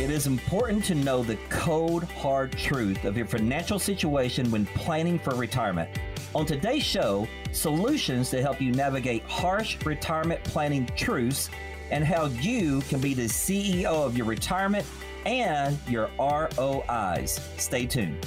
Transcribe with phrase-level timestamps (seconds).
[0.00, 5.18] It is important to know the cold, hard truth of your financial situation when planning
[5.18, 5.90] for retirement.
[6.34, 11.50] On today's show, solutions to help you navigate harsh retirement planning truths
[11.90, 14.86] and how you can be the CEO of your retirement
[15.26, 17.38] and your ROIs.
[17.58, 18.26] Stay tuned.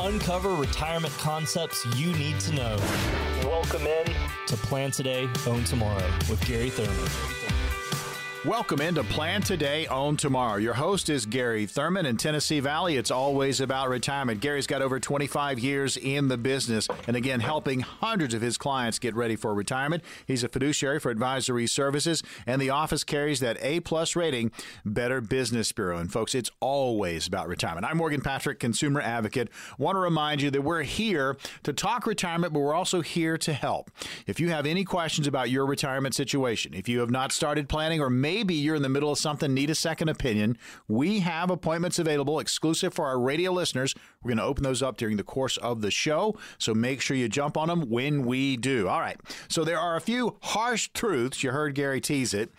[0.00, 2.76] Uncover retirement concepts you need to know.
[3.44, 4.06] Welcome in
[4.48, 7.61] to Plan Today, Own Tomorrow with Gary Thurman.
[8.44, 10.56] Welcome into Plan Today, Own Tomorrow.
[10.56, 12.96] Your host is Gary Thurman in Tennessee Valley.
[12.96, 14.40] It's always about retirement.
[14.40, 18.98] Gary's got over 25 years in the business and again helping hundreds of his clients
[18.98, 20.02] get ready for retirement.
[20.26, 24.50] He's a fiduciary for advisory services and the office carries that A plus rating,
[24.84, 25.98] Better Business Bureau.
[25.98, 27.86] And folks, it's always about retirement.
[27.86, 29.50] I'm Morgan Patrick, consumer advocate.
[29.78, 33.52] Want to remind you that we're here to talk retirement, but we're also here to
[33.52, 33.92] help.
[34.26, 38.00] If you have any questions about your retirement situation, if you have not started planning
[38.00, 40.56] or maybe maybe you're in the middle of something, need a second opinion,
[40.88, 43.94] we have appointments available exclusive for our radio listeners.
[44.22, 47.16] We're going to open those up during the course of the show, so make sure
[47.16, 48.88] you jump on them when we do.
[48.88, 49.18] All right.
[49.48, 52.50] So there are a few harsh truths, you heard Gary tease it,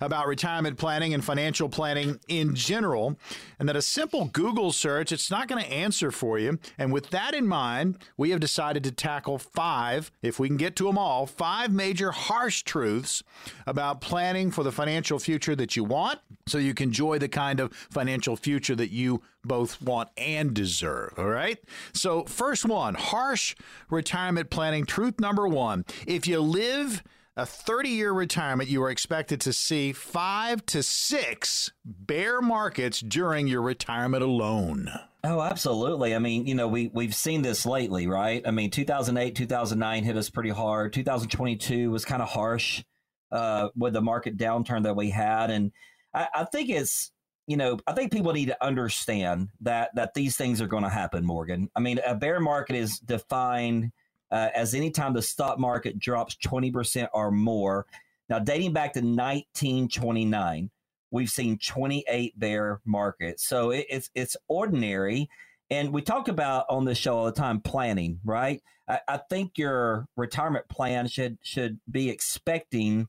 [0.00, 3.18] about retirement planning and financial planning in general,
[3.58, 6.58] and that a simple Google search, it's not going to answer for you.
[6.78, 10.76] And with that in mind, we have decided to tackle five, if we can get
[10.76, 13.22] to them all, five major harsh truths
[13.66, 17.58] about planning for the financial future that you want so you can enjoy the kind
[17.58, 21.11] of financial future that you both want and deserve.
[21.18, 21.58] All right.
[21.92, 23.54] So, first one harsh
[23.90, 24.86] retirement planning.
[24.86, 27.02] Truth number one if you live
[27.36, 33.46] a 30 year retirement, you are expected to see five to six bear markets during
[33.46, 34.90] your retirement alone.
[35.24, 36.14] Oh, absolutely.
[36.14, 38.42] I mean, you know, we we've seen this lately, right?
[38.44, 40.92] I mean, 2008, 2009 hit us pretty hard.
[40.92, 42.82] 2022 was kind of harsh
[43.30, 45.72] uh, with the market downturn that we had, and
[46.12, 47.11] I, I think it's
[47.46, 50.88] you know I think people need to understand that that these things are going to
[50.88, 51.24] happen.
[51.24, 53.92] Morgan, I mean, a bear market is defined
[54.30, 57.86] uh, as any time the stock market drops twenty percent or more.
[58.28, 60.70] Now, dating back to 1929,
[61.10, 65.28] we've seen 28 bear markets, so it, it's it's ordinary.
[65.70, 68.62] And we talk about on this show all the time planning, right?
[68.88, 73.08] I, I think your retirement plan should should be expecting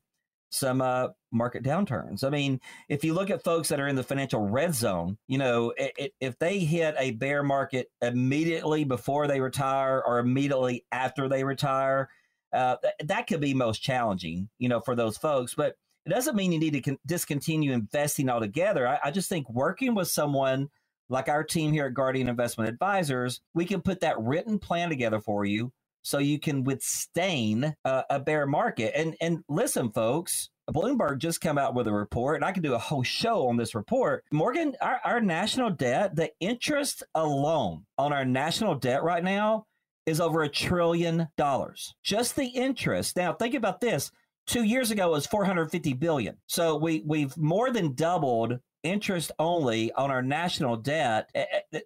[0.53, 2.23] some uh, market downturns.
[2.23, 5.37] I mean, if you look at folks that are in the financial red zone, you
[5.37, 10.85] know, it, it, if they hit a bear market immediately before they retire or immediately
[10.91, 12.09] after they retire,
[12.53, 15.55] uh, th- that could be most challenging, you know, for those folks.
[15.55, 15.75] But
[16.05, 18.87] it doesn't mean you need to con- discontinue investing altogether.
[18.87, 20.69] I, I just think working with someone
[21.09, 25.19] like our team here at Guardian Investment Advisors, we can put that written plan together
[25.19, 25.71] for you
[26.03, 28.93] so you can withstand uh, a bear market.
[28.95, 32.73] And and listen, folks, Bloomberg just came out with a report, and I could do
[32.73, 34.23] a whole show on this report.
[34.31, 39.65] Morgan, our, our national debt, the interest alone on our national debt right now
[40.05, 41.95] is over a trillion dollars.
[42.03, 43.15] Just the interest.
[43.17, 44.11] Now, think about this.
[44.45, 46.37] Two years ago, it was 450 billion.
[46.47, 51.29] So we we've more than doubled interest only on our national debt.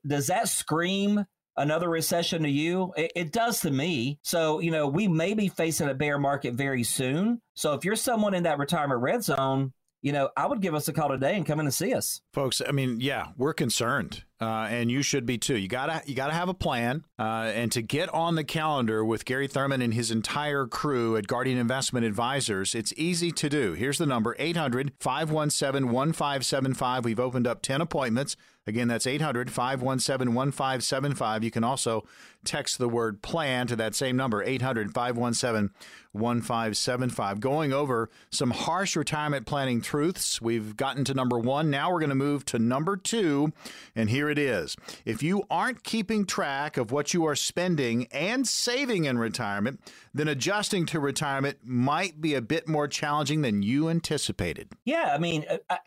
[0.05, 1.25] Does that scream
[1.57, 2.93] another recession to you?
[2.95, 4.19] It, it, does to me.
[4.21, 7.41] So, you know, we may be facing a bear market very soon.
[7.55, 10.87] So if you're someone in that retirement red zone, you know, I would give us
[10.87, 12.21] a call today and come in and see us.
[12.33, 15.57] Folks, I mean, yeah, we're concerned uh, and you should be too.
[15.57, 19.25] You gotta you gotta have a plan, uh, and to get on the calendar with
[19.25, 23.73] Gary Thurman and his entire crew at Guardian Investment Advisors, it's easy to do.
[23.73, 27.03] Here's the number: 800-517-1575.
[27.03, 28.35] We've opened up ten appointments.
[28.67, 31.43] Again, that's 800 517 1575.
[31.43, 32.05] You can also
[32.43, 35.71] text the word plan to that same number, 800 517
[36.17, 37.39] 1575.
[37.39, 40.41] Going over some harsh retirement planning truths.
[40.41, 41.69] We've gotten to number one.
[41.69, 43.53] Now we're going to move to number two.
[43.95, 44.75] And here it is.
[45.05, 49.81] If you aren't keeping track of what you are spending and saving in retirement,
[50.13, 54.69] then adjusting to retirement might be a bit more challenging than you anticipated.
[54.85, 55.79] Yeah, I mean, uh, I,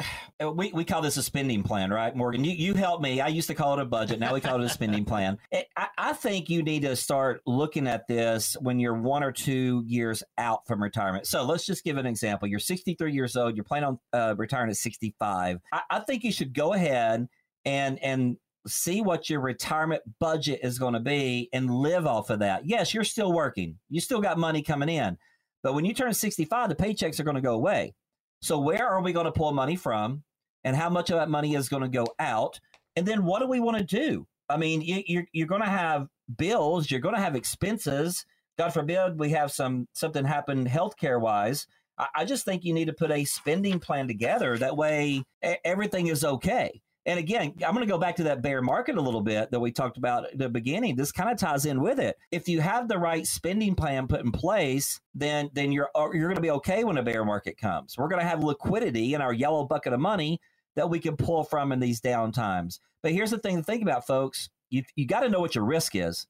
[0.44, 2.44] uh, we, we call this a spending plan, right, Morgan?
[2.44, 3.20] You, you help me.
[3.20, 4.20] I used to call it a budget.
[4.20, 5.38] Now we call it a spending plan.
[5.76, 9.84] I, I think you need to start looking at this when you're one or two
[9.86, 11.26] years out from retirement.
[11.26, 12.48] So let's just give an example.
[12.48, 13.56] You're 63 years old.
[13.56, 15.58] You're planning on uh, retiring at 65.
[15.72, 17.28] I, I think you should go ahead
[17.64, 18.36] and and
[18.66, 22.66] see what your retirement budget is going to be and live off of that.
[22.66, 23.78] Yes, you're still working.
[23.88, 25.16] You still got money coming in.
[25.62, 27.94] But when you turn 65, the paychecks are going to go away.
[28.42, 30.24] So where are we going to pull money from?
[30.64, 32.60] And how much of that money is going to go out?
[32.96, 34.26] And then what do we want to do?
[34.48, 38.24] I mean, you, you're, you're going to have bills, you're going to have expenses.
[38.60, 41.66] God forbid we have some something happen healthcare wise.
[42.14, 44.58] I just think you need to put a spending plan together.
[44.58, 45.24] That way,
[45.64, 46.82] everything is okay.
[47.06, 49.60] And again, I'm going to go back to that bear market a little bit that
[49.60, 50.94] we talked about at the beginning.
[50.94, 52.18] This kind of ties in with it.
[52.30, 56.28] If you have the right spending plan put in place, then then you're uh, you're
[56.28, 57.96] going to be okay when a bear market comes.
[57.96, 60.38] We're going to have liquidity in our yellow bucket of money
[60.76, 62.78] that we can pull from in these down times.
[63.02, 64.50] But here's the thing to think about, folks.
[64.68, 66.26] You you got to know what your risk is.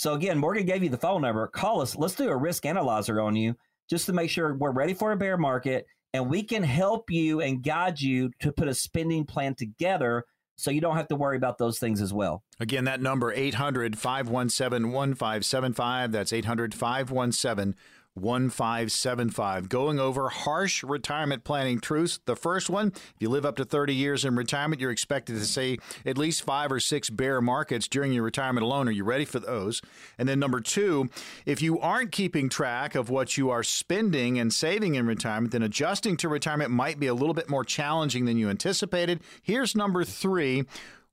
[0.00, 1.46] So again, Morgan gave you the phone number.
[1.48, 1.94] Call us.
[1.94, 3.54] Let's do a risk analyzer on you
[3.90, 7.42] just to make sure we're ready for a bear market and we can help you
[7.42, 10.24] and guide you to put a spending plan together
[10.56, 12.42] so you don't have to worry about those things as well.
[12.58, 16.12] Again, that number 800 517 1575.
[16.12, 17.74] That's 800 517
[18.14, 19.68] 1575.
[19.68, 22.20] Going over harsh retirement planning truths.
[22.24, 25.44] The first one if you live up to 30 years in retirement, you're expected to
[25.44, 28.88] see at least five or six bear markets during your retirement alone.
[28.88, 29.80] Are you ready for those?
[30.18, 31.08] And then number two,
[31.46, 35.62] if you aren't keeping track of what you are spending and saving in retirement, then
[35.62, 39.20] adjusting to retirement might be a little bit more challenging than you anticipated.
[39.42, 40.64] Here's number three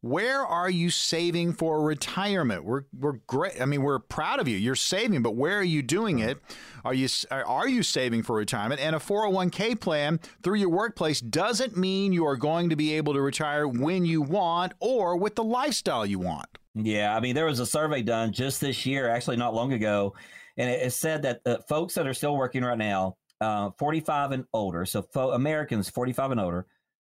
[0.02, 2.64] where are you saving for retirement?
[2.64, 3.60] We're we're great.
[3.60, 4.58] I mean, we're proud of you.
[4.58, 6.38] You're saving, but where are you doing it?
[6.86, 8.80] Are you are you saving for retirement?
[8.80, 13.14] And a 401k plan through your workplace doesn't mean you are going to be able
[13.14, 16.48] to retire when you want or with the lifestyle you want.
[16.76, 20.14] Yeah, I mean, there was a survey done just this year, actually not long ago,
[20.58, 24.46] and it, said that the folks that are still working right now, uh, 45 and
[24.54, 26.68] older, so fo- Americans 45 and older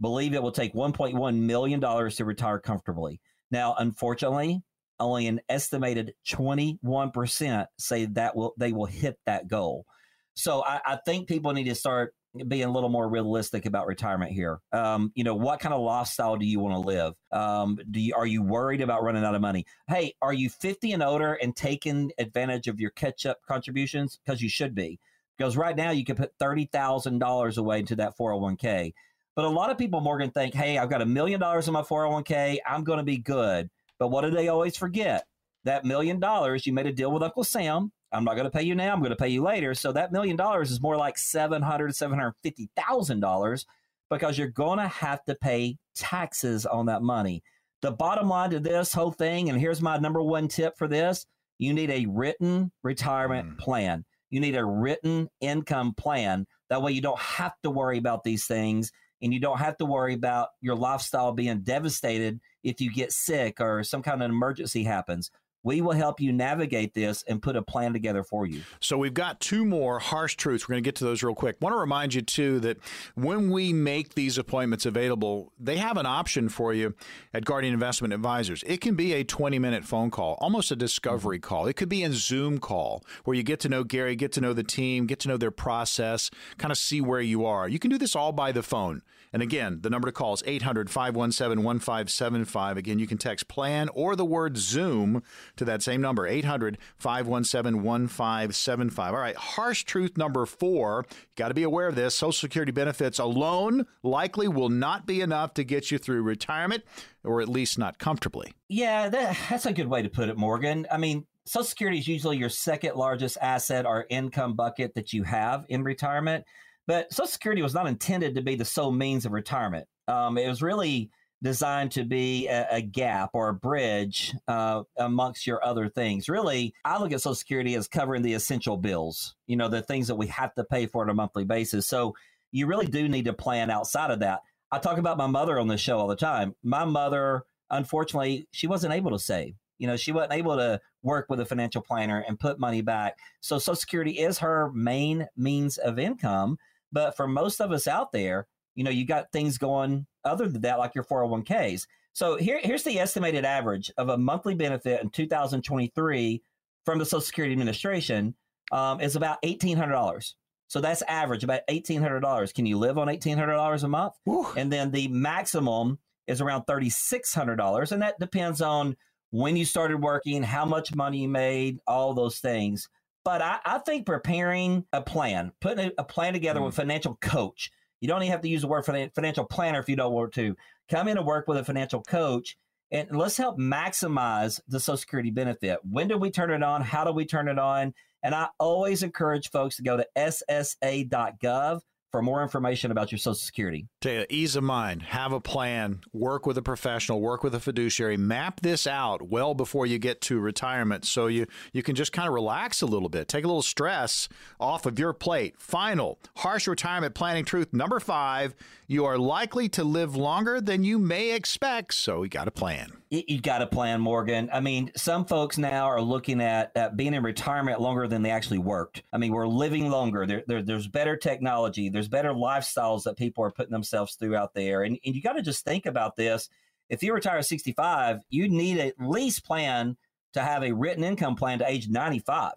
[0.01, 3.21] believe it will take $1.1 million to retire comfortably.
[3.51, 4.63] Now, unfortunately,
[5.01, 9.87] only an estimated 21% say that will they will hit that goal.
[10.35, 12.15] So I, I think people need to start
[12.47, 14.61] being a little more realistic about retirement here.
[14.73, 17.15] Um, you know, what kind of lifestyle do you want to live?
[17.33, 19.65] Um, do you, are you worried about running out of money?
[19.89, 24.19] Hey, are you 50 and older and taking advantage of your catch up contributions?
[24.25, 25.01] Because you should be.
[25.37, 28.93] Because right now you can put $30,000 away into that 401k.
[29.39, 31.83] But a lot of people, Morgan, think, hey, I've got a million dollars in my
[31.83, 32.59] 401k.
[32.67, 33.71] I'm going to be good.
[33.97, 35.27] But what do they always forget?
[35.63, 37.93] That million dollars, you made a deal with Uncle Sam.
[38.11, 38.93] I'm not going to pay you now.
[38.93, 39.77] I'm going to pay you later.
[39.77, 43.65] So that million dollars is more like seven hundred, seven hundred fifty thousand dollars
[44.11, 47.45] because you're going to have to pay taxes on that money.
[47.81, 51.27] The bottom line to this whole thing, and here's my number one tip for this:
[51.59, 53.59] you need a written retirement mm.
[53.59, 54.05] plan.
[54.31, 56.45] You need a written income plan.
[56.71, 58.91] That way, you don't have to worry about these things
[59.23, 63.61] and you don't have to worry about your lifestyle being devastated if you get sick
[63.61, 65.31] or some kind of emergency happens.
[65.63, 68.63] We will help you navigate this and put a plan together for you.
[68.81, 70.69] So, we've got two more harsh truths.
[70.69, 71.57] We're going to get to those real quick.
[71.61, 72.79] I want to remind you, too, that
[73.15, 76.95] when we make these appointments available, they have an option for you
[77.35, 78.63] at Guardian Investment Advisors.
[78.67, 81.49] It can be a 20 minute phone call, almost a discovery mm-hmm.
[81.49, 81.67] call.
[81.67, 84.53] It could be a Zoom call where you get to know Gary, get to know
[84.53, 87.69] the team, get to know their process, kind of see where you are.
[87.69, 89.03] You can do this all by the phone.
[89.33, 92.77] And again, the number to call is 800 517 1575.
[92.77, 95.23] Again, you can text plan or the word Zoom
[95.57, 99.15] to that same number, 800 517 1575.
[99.15, 101.07] All right, harsh truth number four.
[101.37, 102.15] Got to be aware of this.
[102.15, 106.85] Social Security benefits alone likely will not be enough to get you through retirement,
[107.25, 108.53] or at least not comfortably.
[108.69, 110.87] Yeah, that, that's a good way to put it, Morgan.
[110.91, 115.23] I mean, Social Security is usually your second largest asset or income bucket that you
[115.23, 116.45] have in retirement.
[116.89, 119.87] But Social Security was not intended to be the sole means of retirement.
[120.09, 121.11] Um, it was really
[121.43, 126.31] designed to be a, a gap or a bridge uh, amongst your other things.
[126.31, 130.09] Really, I look at Social Security as covering the essential bills, you know, the things
[130.09, 131.87] that we have to pay for on a monthly basis.
[131.87, 132.15] So
[132.53, 134.41] you really do need to plan outside of that.
[134.73, 136.55] I talk about my mother on the show all the time.
[136.63, 139.55] My mother, unfortunately, she wasn't able to save.
[139.77, 143.19] You know, she wasn't able to work with a financial planner and put money back.
[143.41, 146.57] So Social Security is her main means of income.
[146.93, 150.63] But for most of us out there, you know, you got things going other than
[150.63, 151.87] that, like your 401ks.
[152.13, 156.43] So here, here's the estimated average of a monthly benefit in 2023
[156.85, 158.35] from the Social Security Administration
[158.73, 160.35] um, is about $1,800.
[160.69, 162.55] So that's average, about $1,800.
[162.55, 164.15] Can you live on $1,800 a month?
[164.57, 167.93] And then the maximum is around $3,600.
[167.93, 168.97] And that depends on
[169.31, 172.89] when you started working, how much money you made, all those things.
[173.29, 176.65] But I, I think preparing a plan, putting a, a plan together mm.
[176.65, 177.71] with a financial coach,
[178.01, 180.57] you don't even have to use the word financial planner if you don't want to.
[180.91, 182.57] Come in and work with a financial coach
[182.91, 185.81] and let's help maximize the Social Security benefit.
[185.83, 186.81] When do we turn it on?
[186.81, 187.93] How do we turn it on?
[188.23, 193.35] And I always encourage folks to go to ssa.gov for more information about your Social
[193.35, 193.87] Security.
[194.01, 197.61] Tell you, ease of mind, have a plan, work with a professional, work with a
[197.61, 202.13] fiduciary, map this out well before you get to retirement so you, you can just
[202.13, 205.57] kind of relax a little bit, take a little stress off of your plate.
[205.59, 208.55] Final, harsh retirement planning truth number five
[208.91, 212.91] you are likely to live longer than you may expect, so you got a plan.
[213.11, 214.49] You got a plan, Morgan.
[214.51, 218.31] I mean, some folks now are looking at, at being in retirement longer than they
[218.31, 219.03] actually worked.
[219.13, 220.27] I mean, we're living longer.
[220.27, 221.91] There, there, there's better technology.
[221.91, 224.85] There's better lifestyles that people are putting themselves through out there.
[224.85, 226.49] And, and you got to just think about this.
[226.89, 229.97] If you retire at 65, you need at least plan
[230.35, 232.53] to have a written income plan to age 95.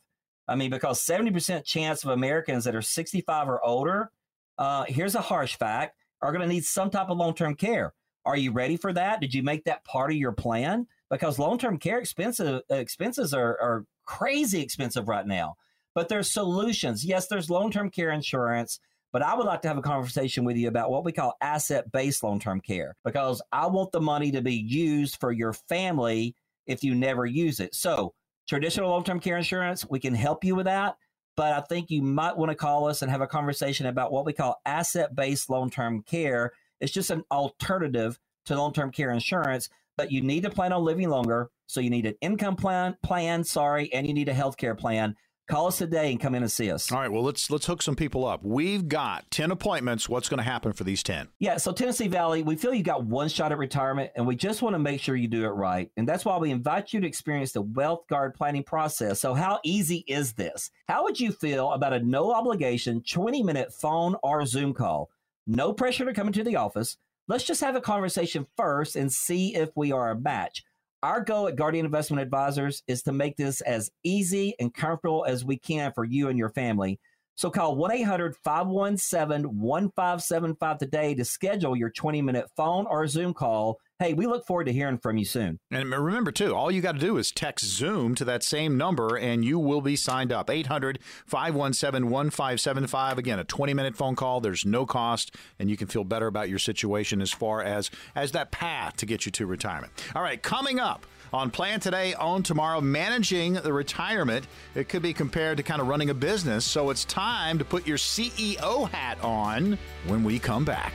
[0.48, 4.12] I mean, because 70% chance of Americans that are 65 or older,
[4.58, 7.94] uh, here's a harsh fact are going to need some type of long term care.
[8.26, 9.20] Are you ready for that?
[9.22, 10.88] Did you make that part of your plan?
[11.10, 15.56] Because long term care expensive expenses are, are crazy expensive right now.
[15.94, 17.04] But there's solutions.
[17.04, 18.80] Yes, there's long term care insurance.
[19.14, 21.92] But I would like to have a conversation with you about what we call asset
[21.92, 26.36] based long term care because I want the money to be used for your family
[26.66, 27.76] if you never use it.
[27.76, 28.14] So,
[28.48, 30.96] traditional long term care insurance, we can help you with that
[31.38, 34.26] but I think you might want to call us and have a conversation about what
[34.26, 36.52] we call asset based long term care.
[36.80, 40.84] It's just an alternative to long term care insurance, but you need to plan on
[40.84, 41.50] living longer.
[41.68, 45.16] So you need an income plan, plan, sorry, and you need a health care plan.
[45.52, 46.90] Call us today and come in and see us.
[46.94, 47.12] All right.
[47.12, 48.42] Well, let's let's hook some people up.
[48.42, 50.08] We've got ten appointments.
[50.08, 51.28] What's going to happen for these ten?
[51.40, 51.58] Yeah.
[51.58, 54.76] So Tennessee Valley, we feel you got one shot at retirement, and we just want
[54.76, 55.92] to make sure you do it right.
[55.98, 59.20] And that's why we invite you to experience the Wealth Guard planning process.
[59.20, 60.72] So, how easy is this?
[60.88, 65.10] How would you feel about a no obligation twenty minute phone or Zoom call?
[65.46, 66.96] No pressure to come into the office.
[67.28, 70.64] Let's just have a conversation first and see if we are a match.
[71.04, 75.44] Our goal at Guardian Investment Advisors is to make this as easy and comfortable as
[75.44, 77.00] we can for you and your family.
[77.36, 83.34] So call 1 800 517 1575 today to schedule your 20 minute phone or Zoom
[83.34, 83.80] call.
[84.00, 85.60] Hey, we look forward to hearing from you soon.
[85.70, 89.16] And remember, too, all you got to do is text Zoom to that same number
[89.16, 90.50] and you will be signed up.
[90.50, 90.98] 800
[91.28, 93.18] 517 1575.
[93.20, 94.42] Again, a 20 minute phone call.
[94.42, 98.32] There's no cost, and you can feel better about your situation as far as, as
[98.32, 99.94] that path to get you to retirement.
[100.16, 104.46] All right, coming up on Plan Today, Own Tomorrow, managing the retirement.
[104.76, 106.66] It could be compared to kind of running a business.
[106.66, 110.94] So it's time to put your CEO hat on when we come back.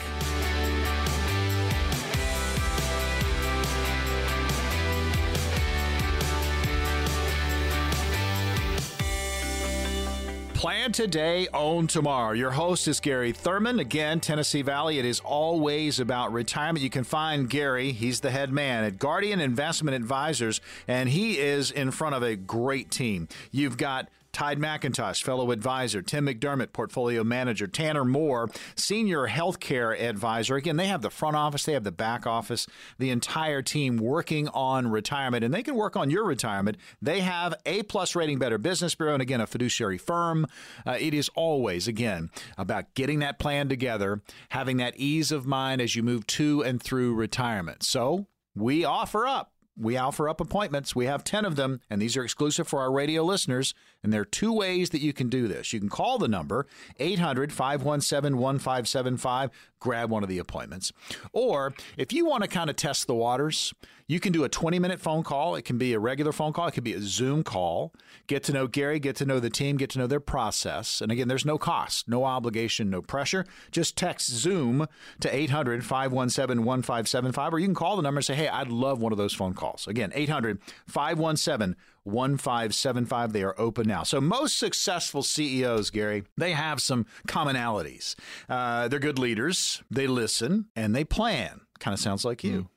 [10.67, 12.33] Plan today, own tomorrow.
[12.33, 13.79] Your host is Gary Thurman.
[13.79, 14.99] Again, Tennessee Valley.
[14.99, 16.83] It is always about retirement.
[16.83, 21.71] You can find Gary, he's the head man at Guardian Investment Advisors, and he is
[21.71, 23.29] in front of a great team.
[23.53, 30.57] You've got Tide McIntosh, fellow advisor, Tim McDermott, portfolio manager, Tanner Moore, senior healthcare advisor.
[30.57, 32.67] Again, they have the front office, they have the back office,
[32.99, 36.77] the entire team working on retirement, and they can work on your retirement.
[37.01, 40.47] They have A plus rating Better Business Bureau, and again, a fiduciary firm.
[40.85, 42.29] Uh, it is always, again,
[42.59, 46.83] about getting that plan together, having that ease of mind as you move to and
[46.83, 47.83] through retirement.
[47.83, 50.97] So we offer up we offer up appointments.
[50.97, 53.75] We have 10 of them, and these are exclusive for our radio listeners.
[54.07, 55.73] And there are two ways that you can do this.
[55.73, 56.69] You can call the number
[57.01, 60.93] 800 517 1575, grab one of the appointments.
[61.33, 63.75] Or if you want to kind of test the waters,
[64.07, 65.57] you can do a 20 minute phone call.
[65.57, 67.93] It can be a regular phone call, it could be a Zoom call.
[68.29, 71.01] Get to know Gary, get to know the team, get to know their process.
[71.01, 73.45] And again, there's no cost, no obligation, no pressure.
[73.73, 74.87] Just text Zoom
[75.19, 79.01] to 800 517 1575, or you can call the number and say, hey, I'd love
[79.01, 79.89] one of those phone calls.
[79.89, 81.75] Again, 800 517
[82.07, 83.33] 1575.
[83.33, 84.03] They are open now.
[84.03, 88.15] So, most successful CEOs, Gary, they have some commonalities.
[88.49, 91.61] Uh, they're good leaders, they listen, and they plan.
[91.79, 92.69] Kind of sounds like you.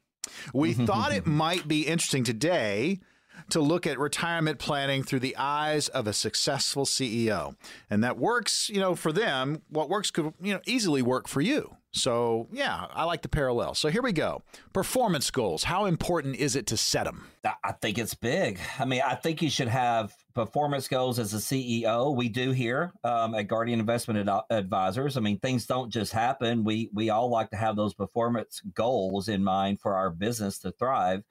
[0.53, 2.99] We thought it might be interesting today
[3.49, 7.55] to look at retirement planning through the eyes of a successful CEO.
[7.89, 11.41] And that works, you know, for them, what works could, you know, easily work for
[11.41, 11.77] you.
[11.91, 13.73] So, yeah, I like the parallel.
[13.73, 14.43] So, here we go.
[14.73, 15.63] Performance goals.
[15.63, 17.27] How important is it to set them?
[17.63, 18.59] I think it's big.
[18.77, 22.15] I mean, I think you should have performance goals as a CEO.
[22.15, 25.17] We do here um, at Guardian Investment Ad- Advisors.
[25.17, 26.63] I mean, things don't just happen.
[26.63, 30.71] We we all like to have those performance goals in mind for our business to
[30.71, 31.23] thrive.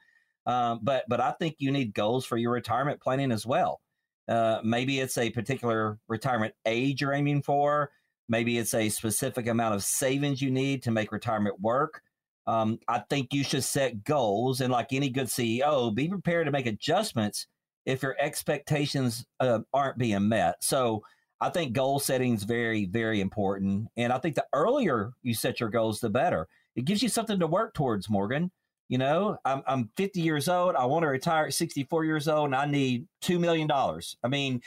[0.47, 3.81] Um, but but I think you need goals for your retirement planning as well.
[4.27, 7.91] Uh, maybe it's a particular retirement age you're aiming for.
[8.29, 12.03] Maybe it's a specific amount of savings you need to make retirement work.
[12.47, 16.53] Um, I think you should set goals, and like any good CEO, be prepared to
[16.53, 17.47] make adjustments
[17.85, 20.57] if your expectations uh, aren't being met.
[20.63, 21.03] So
[21.41, 23.89] I think goal setting is very, very important.
[23.97, 26.49] And I think the earlier you set your goals, the better.
[26.75, 28.51] It gives you something to work towards, Morgan.
[28.89, 30.75] You know, I'm, I'm 50 years old.
[30.75, 33.71] I want to retire at 64 years old and I need $2 million.
[33.71, 34.63] I mean,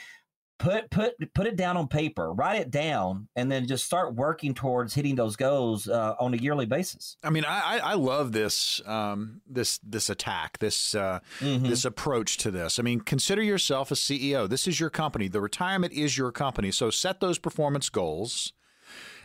[0.62, 4.54] put put put it down on paper write it down and then just start working
[4.54, 7.16] towards hitting those goals uh, on a yearly basis.
[7.24, 11.66] I mean i i love this um, this this attack this uh, mm-hmm.
[11.66, 12.78] this approach to this.
[12.78, 15.26] I mean consider yourself a ceo this is your company.
[15.26, 16.70] The retirement is your company.
[16.70, 18.52] So set those performance goals.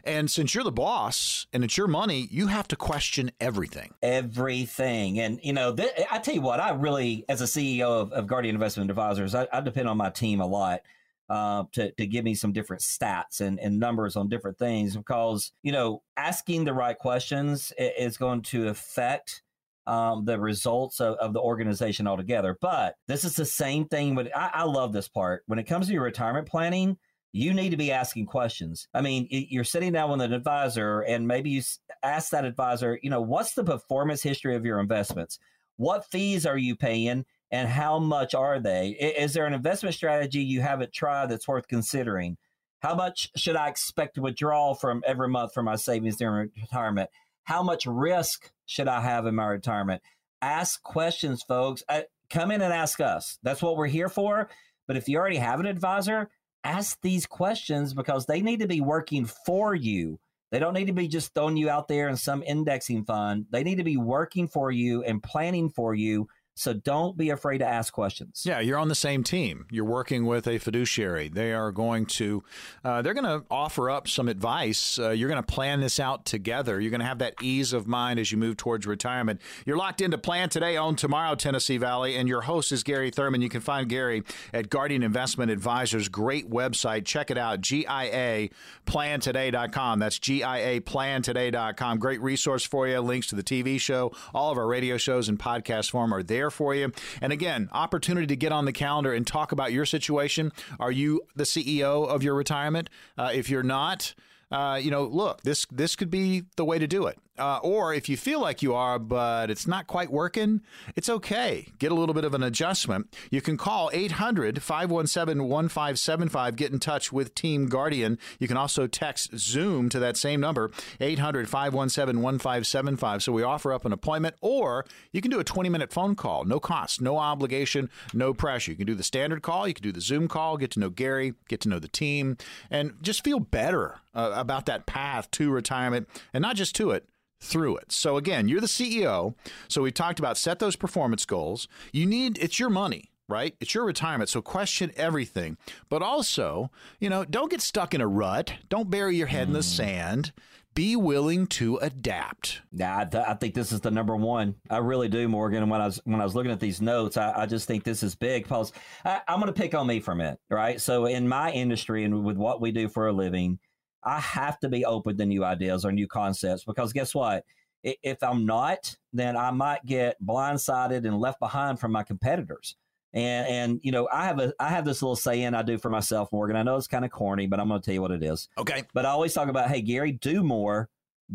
[0.03, 3.93] And since you're the boss and it's your money, you have to question everything.
[4.01, 5.19] Everything.
[5.19, 8.25] And, you know, th- I tell you what, I really, as a CEO of, of
[8.25, 10.81] Guardian Investment Advisors, I, I depend on my team a lot
[11.29, 15.51] uh, to, to give me some different stats and, and numbers on different things because,
[15.63, 19.41] you know, asking the right questions is going to affect
[19.87, 22.57] um, the results of, of, the organization altogether.
[22.59, 24.15] But this is the same thing.
[24.15, 25.43] With, I, I love this part.
[25.47, 26.97] When it comes to your retirement planning,
[27.31, 28.87] you need to be asking questions.
[28.93, 31.61] I mean, you're sitting down with an advisor and maybe you
[32.03, 35.39] ask that advisor, you know, what's the performance history of your investments?
[35.77, 37.25] What fees are you paying?
[37.51, 38.89] And how much are they?
[38.89, 42.37] Is there an investment strategy you haven't tried that's worth considering?
[42.79, 47.09] How much should I expect to withdraw from every month from my savings during retirement?
[47.43, 50.01] How much risk should I have in my retirement?
[50.41, 51.83] Ask questions, folks.
[51.89, 53.39] Uh, come in and ask us.
[53.41, 54.49] That's what we're here for.
[54.87, 56.29] But if you already have an advisor,
[56.63, 60.19] ask these questions because they need to be working for you.
[60.51, 63.47] They don't need to be just throwing you out there in some indexing fund.
[63.51, 66.27] They need to be working for you and planning for you
[66.57, 68.41] so don't be afraid to ask questions.
[68.43, 69.67] Yeah, you're on the same team.
[69.69, 71.29] You're working with a fiduciary.
[71.29, 72.43] They are going to,
[72.83, 74.97] uh, they're going to offer up some advice.
[74.97, 76.81] Uh, you're going to plan this out together.
[76.81, 79.39] You're going to have that ease of mind as you move towards retirement.
[79.67, 83.43] You're locked into Plan Today, Own Tomorrow, Tennessee Valley, and your host is Gary Thurman.
[83.43, 86.09] You can find Gary at Guardian Investment Advisors.
[86.09, 87.05] Great website.
[87.05, 89.99] Check it out, GIAPlantoday.com.
[89.99, 91.99] That's GIAPlantoday.com.
[91.99, 92.99] Great resource for you.
[92.99, 94.11] Links to the TV show.
[94.33, 96.91] All of our radio shows and podcast form are there there for you.
[97.21, 100.51] And again, opportunity to get on the calendar and talk about your situation.
[100.79, 102.89] Are you the CEO of your retirement?
[103.17, 104.13] Uh, if you're not,
[104.51, 107.19] uh, you know, look, this this could be the way to do it.
[107.37, 110.61] Uh, or if you feel like you are, but it's not quite working,
[110.95, 111.67] it's okay.
[111.79, 113.13] Get a little bit of an adjustment.
[113.29, 116.55] You can call 800 517 1575.
[116.55, 118.17] Get in touch with Team Guardian.
[118.39, 123.23] You can also text Zoom to that same number, 800 517 1575.
[123.23, 126.43] So we offer up an appointment, or you can do a 20 minute phone call.
[126.43, 128.71] No cost, no obligation, no pressure.
[128.71, 130.89] You can do the standard call, you can do the Zoom call, get to know
[130.89, 132.37] Gary, get to know the team,
[132.71, 137.05] and just feel better uh, about that path to retirement and not just to it
[137.39, 137.91] through it.
[137.91, 139.35] So again, you're the CEO.
[139.67, 141.67] So we talked about set those performance goals.
[141.91, 143.55] You need it's your money, right?
[143.59, 144.29] It's your retirement.
[144.29, 145.57] So question everything.
[145.89, 148.53] But also, you know, don't get stuck in a rut.
[148.69, 149.49] Don't bury your head mm.
[149.49, 149.63] in the hmm.
[149.63, 150.31] sand.
[150.73, 152.61] Be willing to adapt.
[152.71, 154.53] Yeah, I, th- I, think this is the number one.
[154.69, 155.63] I really do, Morgan.
[155.63, 157.83] And when I was when I was looking at these notes, I, I just think
[157.83, 158.73] this is big because
[159.03, 160.79] I, I'm going to pick on me for a minute, right?
[160.79, 163.57] So in my industry and with what we do for a living,
[164.03, 167.43] I have to be open to new ideas or new concepts because guess what?
[167.83, 172.75] If I'm not, then I might get blindsided and left behind from my competitors.
[173.13, 175.89] And and you know, I have a I have this little saying I do for
[175.89, 176.55] myself, Morgan.
[176.55, 178.49] I know it's kind of corny, but I'm going to tell you what it is.
[178.57, 178.83] Okay.
[178.93, 180.89] But I always talk about, hey, Gary, do more,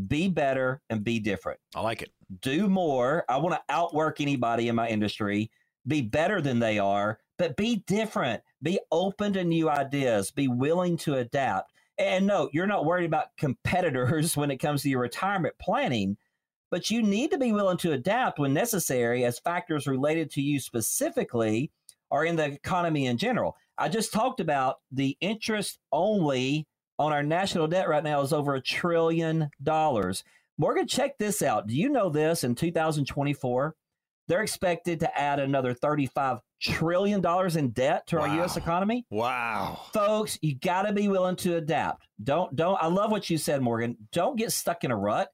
[0.09, 1.59] be better, and be different.
[1.75, 2.11] I like it.
[2.40, 3.25] Do more.
[3.29, 5.51] I want to outwork anybody in my industry.
[5.87, 8.42] Be better than they are, but be different.
[8.62, 10.31] Be open to new ideas.
[10.31, 11.72] Be willing to adapt.
[12.03, 16.17] And no, you're not worried about competitors when it comes to your retirement planning,
[16.71, 20.59] but you need to be willing to adapt when necessary as factors related to you
[20.59, 21.71] specifically
[22.11, 23.57] are in the economy in general.
[23.79, 26.67] I just talked about the interest only
[26.99, 30.25] on our national debt right now is over a trillion dollars.
[30.59, 31.69] Morgan, check this out.
[31.69, 33.75] Do you know this in 2024?
[34.29, 38.22] They're expected to add another 35 trillion dollars in debt to wow.
[38.22, 39.05] our US economy.
[39.11, 39.81] Wow.
[39.92, 42.07] Folks, you got to be willing to adapt.
[42.22, 43.96] Don't don't I love what you said Morgan.
[44.12, 45.29] Don't get stuck in a rut.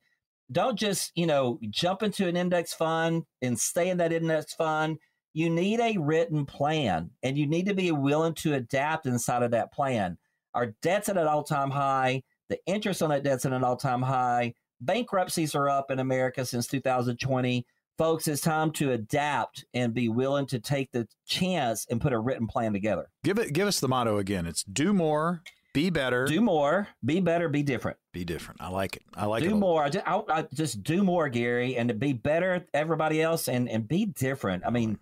[0.50, 4.96] Don't just, you know, jump into an index fund and stay in that index fund.
[5.34, 9.50] You need a written plan and you need to be willing to adapt inside of
[9.50, 10.16] that plan.
[10.54, 12.22] Our debt's at an all-time high.
[12.48, 14.54] The interest on that debt's at an all-time high.
[14.80, 17.66] Bankruptcies are up in America since 2020
[17.98, 22.18] folks, it's time to adapt and be willing to take the chance and put a
[22.18, 23.08] written plan together.
[23.24, 24.46] Give it, give us the motto again.
[24.46, 25.42] It's do more,
[25.74, 26.24] be better.
[26.24, 27.98] Do more, be better, be different.
[28.12, 28.62] Be different.
[28.62, 29.02] I like it.
[29.14, 29.52] I like do it.
[29.52, 29.84] Do more.
[29.84, 33.68] I just, I, I just do more, Gary, and to be better everybody else and
[33.68, 34.64] and be different.
[34.66, 34.98] I mean,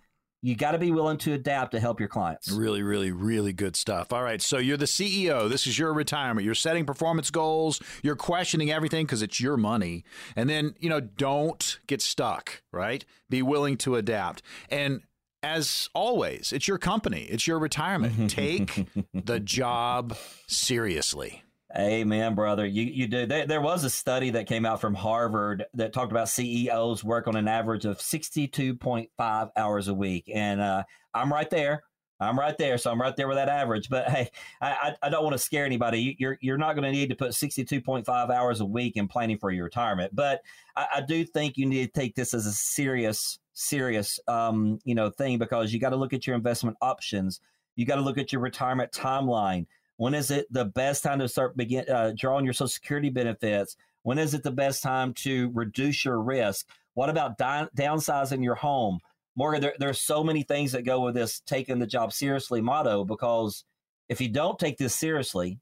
[0.46, 2.52] you got to be willing to adapt to help your clients.
[2.52, 4.12] Really, really, really good stuff.
[4.12, 4.40] All right.
[4.40, 5.50] So you're the CEO.
[5.50, 6.44] This is your retirement.
[6.44, 7.80] You're setting performance goals.
[8.04, 10.04] You're questioning everything because it's your money.
[10.36, 13.04] And then, you know, don't get stuck, right?
[13.28, 14.42] Be willing to adapt.
[14.70, 15.00] And
[15.42, 18.30] as always, it's your company, it's your retirement.
[18.30, 21.42] Take the job seriously.
[21.74, 22.64] Amen, brother.
[22.64, 23.26] You you do.
[23.26, 27.26] There, there, was a study that came out from Harvard that talked about CEOs work
[27.26, 31.50] on an average of sixty two point five hours a week, and uh, I'm right
[31.50, 31.82] there.
[32.20, 33.90] I'm right there, so I'm right there with that average.
[33.90, 36.16] But hey, I, I don't want to scare anybody.
[36.18, 39.50] You're you're not going to need to put 62.5 hours a week in planning for
[39.50, 40.14] your retirement.
[40.14, 40.42] But
[40.76, 44.94] I, I do think you need to take this as a serious serious um, you
[44.94, 47.40] know thing because you got to look at your investment options.
[47.74, 49.66] You got to look at your retirement timeline.
[49.96, 53.76] When is it the best time to start begin uh, drawing your Social Security benefits?
[54.02, 56.68] When is it the best time to reduce your risk?
[56.94, 59.00] What about di- downsizing your home?
[59.36, 63.04] Morgan, there, there's so many things that go with this taking the job seriously motto
[63.04, 63.64] because
[64.08, 65.58] if you don't take this seriously,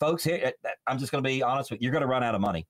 [0.00, 0.52] folks, here
[0.86, 2.66] I'm just going to be honest with you, you're going to run out of money.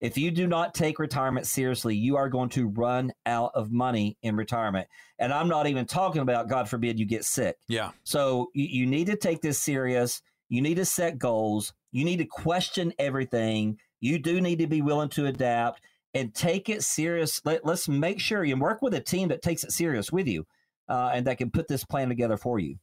[0.00, 4.16] If you do not take retirement seriously, you are going to run out of money
[4.22, 4.88] in retirement.
[5.18, 7.56] And I'm not even talking about, God forbid, you get sick.
[7.68, 7.90] Yeah.
[8.04, 10.22] So you, you need to take this serious.
[10.48, 11.74] You need to set goals.
[11.92, 13.78] You need to question everything.
[14.00, 15.82] You do need to be willing to adapt
[16.14, 17.40] and take it serious.
[17.44, 20.46] Let, us make sure you work with a team that takes it serious with you
[20.88, 22.76] uh, and that can put this plan together for you.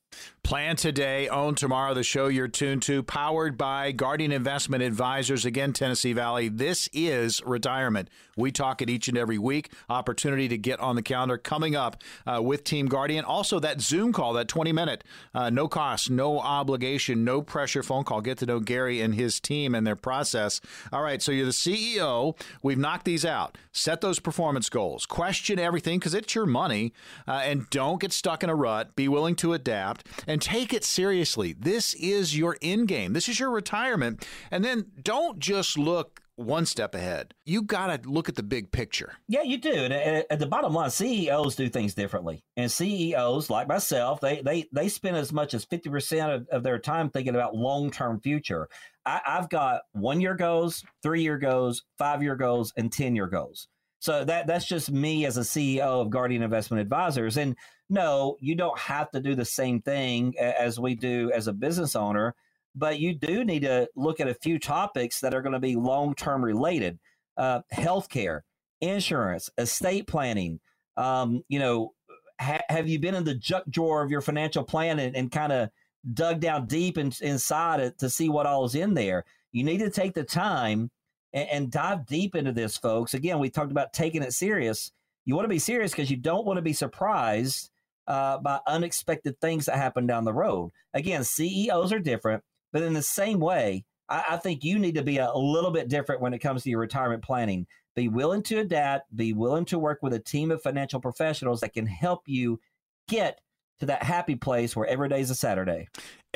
[0.48, 1.93] Plan today, own tomorrow.
[1.93, 5.43] The show you're tuned to, powered by Guardian Investment Advisors.
[5.43, 6.48] Again, Tennessee Valley.
[6.48, 8.10] This is retirement.
[8.38, 9.74] We talk it each and every week.
[9.89, 13.26] Opportunity to get on the calendar coming up uh, with Team Guardian.
[13.26, 15.04] Also, that Zoom call, that 20 minute,
[15.36, 18.22] uh, no cost, no obligation, no pressure phone call.
[18.22, 20.62] Get to know Gary and his team and their process.
[20.93, 22.39] All right, so you're the CEO.
[22.63, 23.58] We've knocked these out.
[23.74, 25.06] Set those performance goals.
[25.06, 26.93] Question everything because it's your money,
[27.28, 28.96] uh, and don't get stuck in a rut.
[28.96, 31.54] Be willing to adapt and take it seriously.
[31.54, 33.14] This is your end game.
[33.14, 34.28] This is your retirement.
[34.52, 37.34] And then don't just look one step ahead.
[37.46, 39.14] You got to look at the big picture.
[39.28, 39.74] Yeah, you do.
[39.74, 39.94] And
[40.30, 42.44] at the bottom line, CEOs do things differently.
[42.56, 46.64] And CEOs, like myself, they they they spend as much as fifty percent of, of
[46.64, 48.70] their time thinking about long term future.
[49.06, 53.28] I, I've got one year goals, three year goals, five year goals, and ten year
[53.28, 53.68] goals.
[54.00, 57.38] So that that's just me as a CEO of Guardian Investment Advisors.
[57.38, 57.56] And
[57.89, 61.95] no, you don't have to do the same thing as we do as a business
[61.95, 62.36] owner,
[62.76, 65.76] but you do need to look at a few topics that are going to be
[65.76, 67.00] long term related
[67.38, 68.41] uh, healthcare,
[68.82, 70.60] insurance, estate planning.
[70.97, 71.93] Um, you know,
[72.41, 75.54] ha- have you been in the junk drawer of your financial plan and, and kind
[75.54, 75.69] of
[76.13, 79.23] dug down deep in, inside it to see what all is in there?
[79.52, 80.91] You need to take the time
[81.34, 83.13] and, and dive deep into this, folks.
[83.13, 84.91] Again, we talked about taking it serious.
[85.26, 87.69] You want to be serious because you don't want to be surprised
[88.08, 90.72] uh, by unexpected things that happen down the road.
[90.93, 95.04] Again, CEOs are different, but in the same way, I, I think you need to
[95.04, 97.67] be a, a little bit different when it comes to your retirement planning.
[97.96, 101.74] Be willing to adapt, be willing to work with a team of financial professionals that
[101.74, 102.60] can help you
[103.08, 103.39] get
[103.80, 105.88] to that happy place where every day is a Saturday.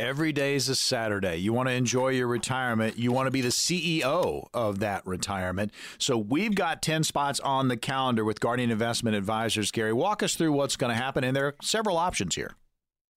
[0.01, 1.37] Every day is a Saturday.
[1.37, 2.97] You want to enjoy your retirement.
[2.97, 5.71] You want to be the CEO of that retirement.
[5.99, 9.69] So we've got 10 spots on the calendar with Guardian Investment Advisors.
[9.69, 11.23] Gary, walk us through what's going to happen.
[11.23, 12.55] And there are several options here.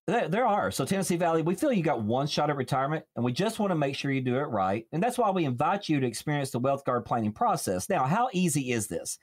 [0.07, 0.71] There, are.
[0.71, 3.71] So, Tennessee Valley, we feel you got one shot at retirement, and we just want
[3.71, 4.85] to make sure you do it right.
[4.91, 7.87] And that's why we invite you to experience the Wealth Guard planning process.
[7.87, 9.17] Now, how easy is this?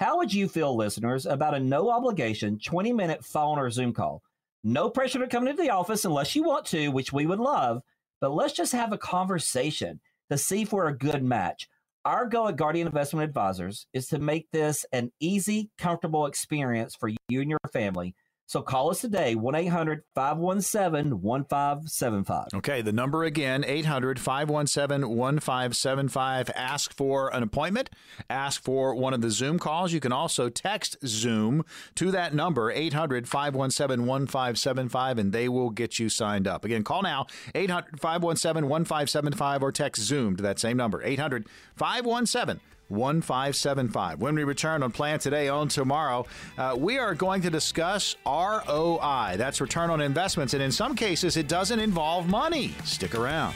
[0.00, 4.20] How would you feel, listeners, about a no obligation 20 minute phone or Zoom call?
[4.66, 7.82] No pressure to come into the office unless you want to, which we would love,
[8.22, 10.00] but let's just have a conversation
[10.30, 11.68] to see if we're a good match.
[12.06, 17.10] Our goal at Guardian Investment Advisors is to make this an easy, comfortable experience for
[17.28, 18.14] you and your family
[18.46, 22.48] so call us today, 1 800 517 1575.
[22.54, 26.50] Okay, the number again, 800 517 1575.
[26.54, 27.90] Ask for an appointment,
[28.28, 29.92] ask for one of the Zoom calls.
[29.92, 35.98] You can also text Zoom to that number, 800 517 1575, and they will get
[35.98, 36.64] you signed up.
[36.64, 42.06] Again, call now, 800 517 1575, or text Zoom to that same number, 800 517
[42.06, 42.73] 1575.
[42.88, 46.26] When we return on Plan Today, Own Tomorrow,
[46.58, 49.34] uh, we are going to discuss ROI.
[49.36, 50.54] That's return on investments.
[50.54, 52.74] And in some cases, it doesn't involve money.
[52.84, 53.54] Stick around.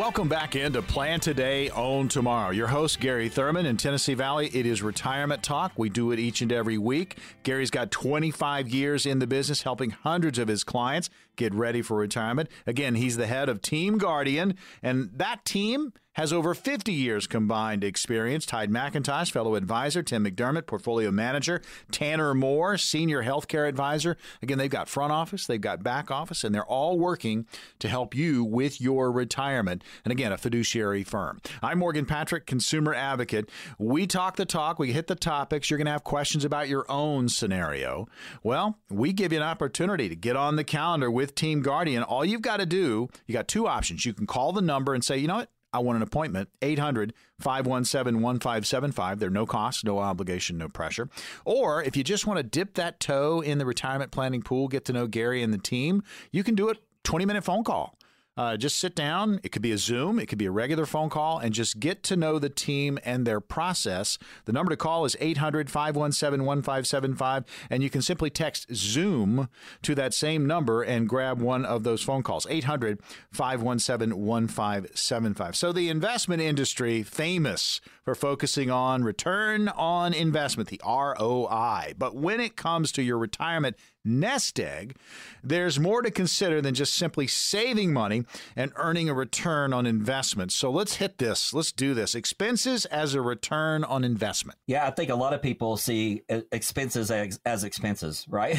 [0.00, 2.52] Welcome back into Plan Today, Own Tomorrow.
[2.52, 4.48] Your host, Gary Thurman in Tennessee Valley.
[4.48, 5.72] It is Retirement Talk.
[5.76, 7.18] We do it each and every week.
[7.42, 11.98] Gary's got 25 years in the business, helping hundreds of his clients get ready for
[11.98, 12.48] retirement.
[12.66, 17.84] Again, he's the head of Team Guardian, and that team has over 50 years combined
[17.84, 18.44] experience.
[18.44, 24.16] Tide McIntosh, fellow advisor, Tim McDermott, portfolio manager, Tanner Moore, senior healthcare advisor.
[24.42, 27.46] Again, they've got front office, they've got back office, and they're all working
[27.78, 29.84] to help you with your retirement.
[30.04, 31.40] And again, a fiduciary firm.
[31.62, 33.48] I'm Morgan Patrick, consumer advocate.
[33.78, 35.70] We talk the talk, we hit the topics.
[35.70, 38.08] You're going to have questions about your own scenario.
[38.42, 42.02] Well, we give you an opportunity to get on the calendar with Team Guardian.
[42.02, 44.04] All you've got to do, you got two options.
[44.04, 45.50] You can call the number and say, you know what?
[45.72, 46.48] I want an appointment.
[46.62, 49.18] 800 517 1575.
[49.18, 51.08] They're no cost, no obligation, no pressure.
[51.44, 54.84] Or if you just want to dip that toe in the retirement planning pool, get
[54.86, 56.02] to know Gary and the team,
[56.32, 57.96] you can do it 20 minute phone call.
[58.40, 59.38] Uh, just sit down.
[59.42, 62.02] It could be a Zoom, it could be a regular phone call, and just get
[62.04, 64.16] to know the team and their process.
[64.46, 69.50] The number to call is 800 517 1575, and you can simply text Zoom
[69.82, 75.54] to that same number and grab one of those phone calls 800 517 1575.
[75.54, 81.92] So, the investment industry, famous for focusing on return on investment, the ROI.
[81.98, 84.96] But when it comes to your retirement nest egg,
[85.42, 88.24] there's more to consider than just simply saving money
[88.56, 90.52] and earning a return on investment.
[90.52, 91.52] So let's hit this.
[91.52, 92.14] Let's do this.
[92.14, 94.58] Expenses as a return on investment.
[94.66, 98.56] Yeah, I think a lot of people see uh, expenses as, as expenses, right?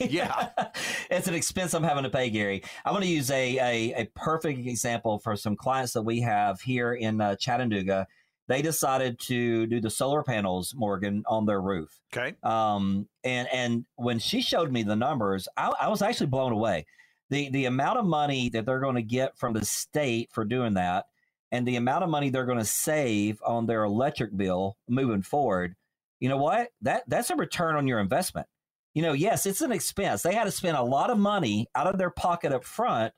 [0.00, 0.50] yeah.
[1.10, 2.62] it's an expense I'm having to pay, Gary.
[2.84, 6.60] I'm going to use a, a, a, perfect example for some clients that we have
[6.60, 8.06] here in uh, Chattanooga
[8.46, 11.98] they decided to do the solar panels, Morgan, on their roof.
[12.14, 12.36] Okay.
[12.42, 16.86] Um, and and when she showed me the numbers, I, I was actually blown away.
[17.30, 20.74] The the amount of money that they're going to get from the state for doing
[20.74, 21.06] that,
[21.50, 25.74] and the amount of money they're going to save on their electric bill moving forward.
[26.20, 26.68] You know what?
[26.82, 28.46] That that's a return on your investment.
[28.92, 30.22] You know, yes, it's an expense.
[30.22, 33.12] They had to spend a lot of money out of their pocket up front,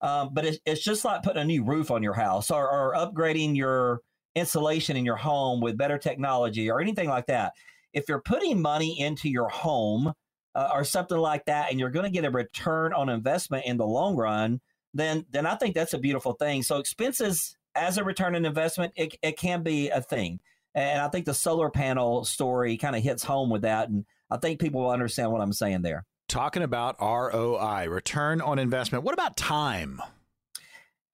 [0.00, 2.94] um, but it's, it's just like putting a new roof on your house or, or
[2.94, 4.00] upgrading your
[4.34, 7.52] insulation in your home with better technology or anything like that,
[7.92, 10.12] if you're putting money into your home
[10.54, 13.76] uh, or something like that, and you're going to get a return on investment in
[13.76, 14.60] the long run,
[14.94, 16.62] then then I think that's a beautiful thing.
[16.62, 20.40] So expenses as a return on investment, it, it can be a thing.
[20.74, 23.88] And I think the solar panel story kind of hits home with that.
[23.88, 26.04] And I think people will understand what I'm saying there.
[26.28, 29.04] Talking about ROI, return on investment.
[29.04, 30.00] What about time?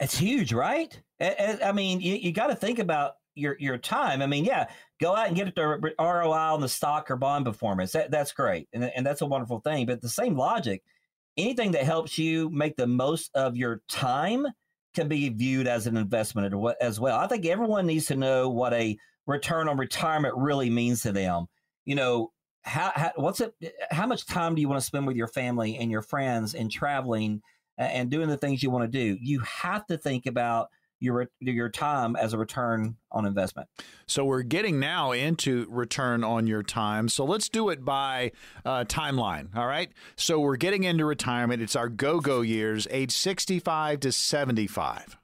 [0.00, 1.00] It's huge, right?
[1.20, 4.22] I mean, you, you got to think about your your time.
[4.22, 4.66] I mean, yeah,
[5.00, 7.92] go out and get the ROI on the stock or bond performance.
[7.92, 9.87] That, that's great, and, and that's a wonderful thing.
[9.87, 10.83] But the same logic,
[11.37, 14.46] anything that helps you make the most of your time
[14.94, 17.18] can be viewed as an investment as well.
[17.18, 18.96] I think everyone needs to know what a
[19.27, 21.46] return on retirement really means to them.
[21.85, 23.55] You know, how, how what's it?
[23.90, 26.70] How much time do you want to spend with your family and your friends and
[26.70, 27.42] traveling
[27.77, 29.18] and doing the things you want to do?
[29.20, 30.68] You have to think about
[31.04, 33.68] your your time as a return on investment.
[34.06, 37.08] So we're getting now into return on your time.
[37.08, 38.32] So let's do it by
[38.64, 39.54] uh, timeline.
[39.54, 39.90] All right.
[40.16, 41.62] So we're getting into retirement.
[41.62, 45.16] It's our go go years, age sixty five to seventy five.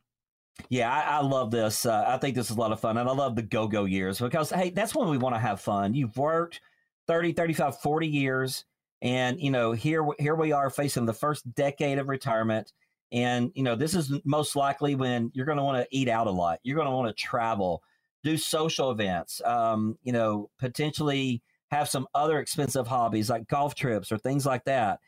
[0.68, 1.86] Yeah, I, I love this.
[1.86, 2.98] Uh, I think this is a lot of fun.
[2.98, 5.60] And I love the go go years because, hey, that's when we want to have
[5.60, 5.94] fun.
[5.94, 6.60] You've worked
[7.06, 8.64] 30, 35, 40 years.
[9.02, 12.72] And, you know, here, here we are facing the first decade of retirement.
[13.12, 16.26] And, you know, this is most likely when you're going to want to eat out
[16.26, 16.60] a lot.
[16.62, 17.82] You're going to want to travel,
[18.22, 24.12] do social events, um, you know, potentially have some other expensive hobbies like golf trips
[24.12, 25.00] or things like that.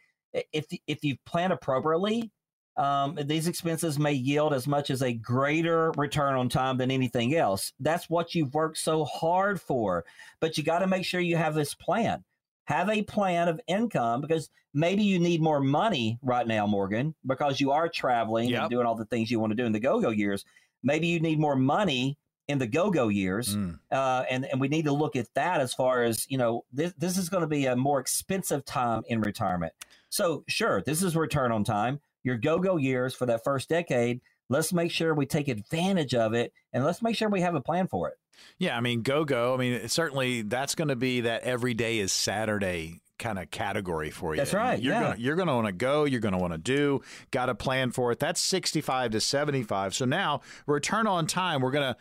[0.53, 2.31] If, if you plan appropriately,
[2.77, 7.35] um, these expenses may yield as much as a greater return on time than anything
[7.37, 7.73] else.
[7.81, 10.05] That's what you've worked so hard for.
[10.41, 12.25] But you got to make sure you have this plan
[12.65, 17.61] have a plan of income because maybe you need more money right now, Morgan, because
[17.61, 18.63] you are traveling yep.
[18.63, 20.45] and doing all the things you want to do in the go go years.
[20.83, 23.57] Maybe you need more money in the go go years.
[23.57, 23.79] Mm.
[23.91, 26.93] Uh, and, and we need to look at that as far as, you know, this,
[26.99, 29.73] this is going to be a more expensive time in retirement.
[30.09, 32.01] So, sure, this is return on time.
[32.25, 36.35] Your go go years for that first decade, let's make sure we take advantage of
[36.35, 38.19] it and let's make sure we have a plan for it.
[38.59, 39.55] Yeah, I mean, go go.
[39.55, 44.11] I mean, certainly that's going to be that every day is Saturday kind of category
[44.11, 44.39] for you.
[44.39, 44.81] That's right.
[44.81, 45.03] You're yeah.
[45.03, 46.05] gonna you're gonna want to go.
[46.05, 47.03] You're gonna want to do.
[47.31, 48.19] Got a plan for it.
[48.19, 49.95] That's 65 to 75.
[49.95, 51.61] So now return on time.
[51.61, 51.97] We're gonna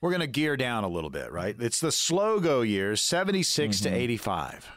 [0.00, 1.54] we're gonna gear down a little bit, right?
[1.58, 3.94] It's the slow go years, 76 mm-hmm.
[3.94, 4.70] to 85.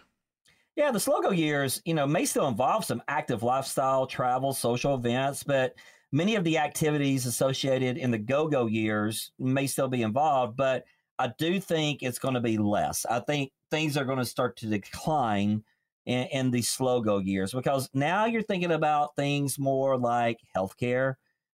[0.75, 4.93] Yeah, the slow go years, you know, may still involve some active lifestyle, travel, social
[4.93, 5.73] events, but
[6.11, 10.85] many of the activities associated in the go-go years may still be involved, but
[11.19, 13.05] I do think it's going to be less.
[13.05, 15.63] I think things are going to start to decline
[16.05, 21.15] in, in the slow go years because now you're thinking about things more like healthcare.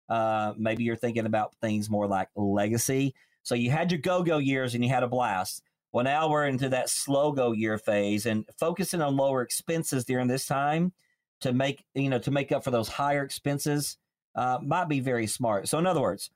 [0.10, 3.14] Uh, maybe you're thinking about things more like legacy.
[3.44, 5.64] So you had your go go years and you had a blast.
[5.92, 10.28] Well, now we're into that slow go year phase and focusing on lower expenses during
[10.28, 10.94] this time
[11.42, 13.98] to make you know to make up for those higher expenses
[14.36, 15.68] uh, might be very smart.
[15.68, 16.30] So in other words,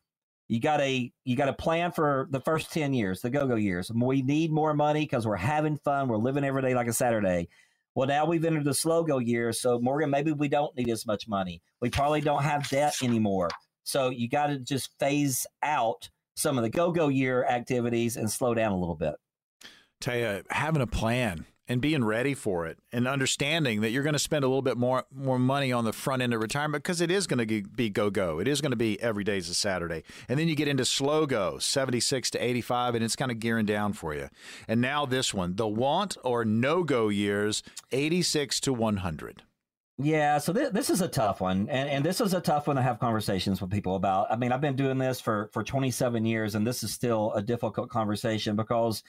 [0.47, 3.91] you got a you got a plan for the first 10 years the go-go years.
[3.91, 7.49] We need more money because we're having fun we're living every day like a saturday.
[7.95, 11.05] Well now we've entered the slow go year so morgan maybe we don't need as
[11.05, 11.61] much money.
[11.81, 13.49] We probably don't have debt anymore.
[13.83, 18.53] So you got to just phase out some of the go-go year activities and slow
[18.53, 19.15] down a little bit.
[20.05, 24.19] You having a plan and being ready for it and understanding that you're going to
[24.19, 27.11] spend a little bit more more money on the front end of retirement because it
[27.11, 28.39] is going to be go go.
[28.39, 30.03] It is going to be every day is a Saturday.
[30.29, 33.65] And then you get into slow go, 76 to 85 and it's kind of gearing
[33.65, 34.29] down for you.
[34.67, 39.43] And now this one, the want or no go years, 86 to 100.
[39.97, 42.75] Yeah, so th- this is a tough one, and and this is a tough one
[42.75, 44.27] to have conversations with people about.
[44.29, 47.41] I mean, I've been doing this for for 27 years, and this is still a
[47.41, 49.03] difficult conversation because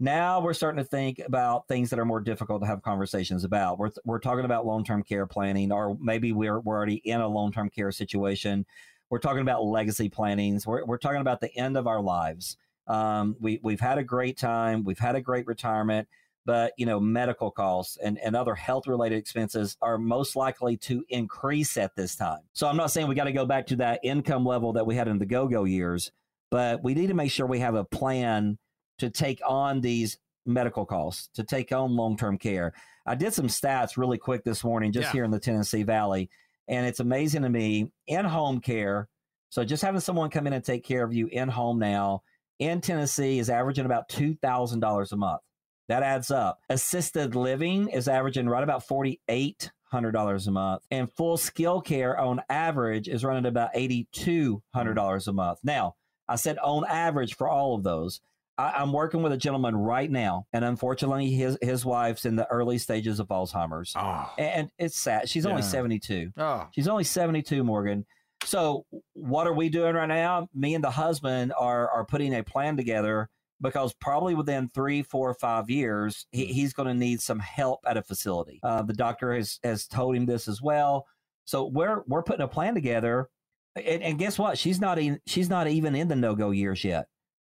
[0.00, 3.78] now we're starting to think about things that are more difficult to have conversations about.
[3.78, 7.28] We're, we're talking about long term care planning, or maybe we're, we're already in a
[7.28, 8.64] long term care situation.
[9.10, 10.66] We're talking about legacy plannings.
[10.66, 12.56] We're, we're talking about the end of our lives.
[12.86, 16.08] Um, we, we've had a great time, we've had a great retirement,
[16.46, 21.04] but you know, medical costs and, and other health related expenses are most likely to
[21.10, 22.40] increase at this time.
[22.54, 24.94] So I'm not saying we got to go back to that income level that we
[24.94, 26.12] had in the go go years,
[26.50, 28.58] but we need to make sure we have a plan
[28.98, 32.72] to take on these medical costs, to take on long term care.
[33.06, 35.12] I did some stats really quick this morning just yeah.
[35.12, 36.30] here in the Tennessee Valley,
[36.68, 39.08] and it's amazing to me in home care.
[39.50, 42.22] So just having someone come in and take care of you in home now
[42.58, 45.40] in Tennessee is averaging about $2,000 a month.
[45.88, 46.60] That adds up.
[46.68, 52.18] Assisted living is averaging right about forty-eight hundred dollars a month, and full skill care
[52.18, 55.60] on average is running about eighty-two hundred dollars a month.
[55.64, 55.96] Now,
[56.28, 58.20] I said on average for all of those.
[58.58, 62.46] I, am working with a gentleman right now, and unfortunately, his his wife's in the
[62.50, 64.30] early stages of Alzheimer's, oh.
[64.36, 65.28] and it's sad.
[65.28, 65.50] She's yeah.
[65.50, 66.32] only 72.
[66.36, 66.66] Oh.
[66.72, 68.04] She's only 72, Morgan.
[68.44, 70.48] So, what are we doing right now?
[70.52, 73.28] Me and the husband are are putting a plan together
[73.60, 76.50] because probably within three, four, five years, he, mm.
[76.50, 78.60] he's going to need some help at a facility.
[78.62, 81.06] Uh, the doctor has has told him this as well.
[81.44, 83.28] So we're we're putting a plan together,
[83.76, 84.58] and, and guess what?
[84.58, 87.06] She's not even she's not even in the no go years yet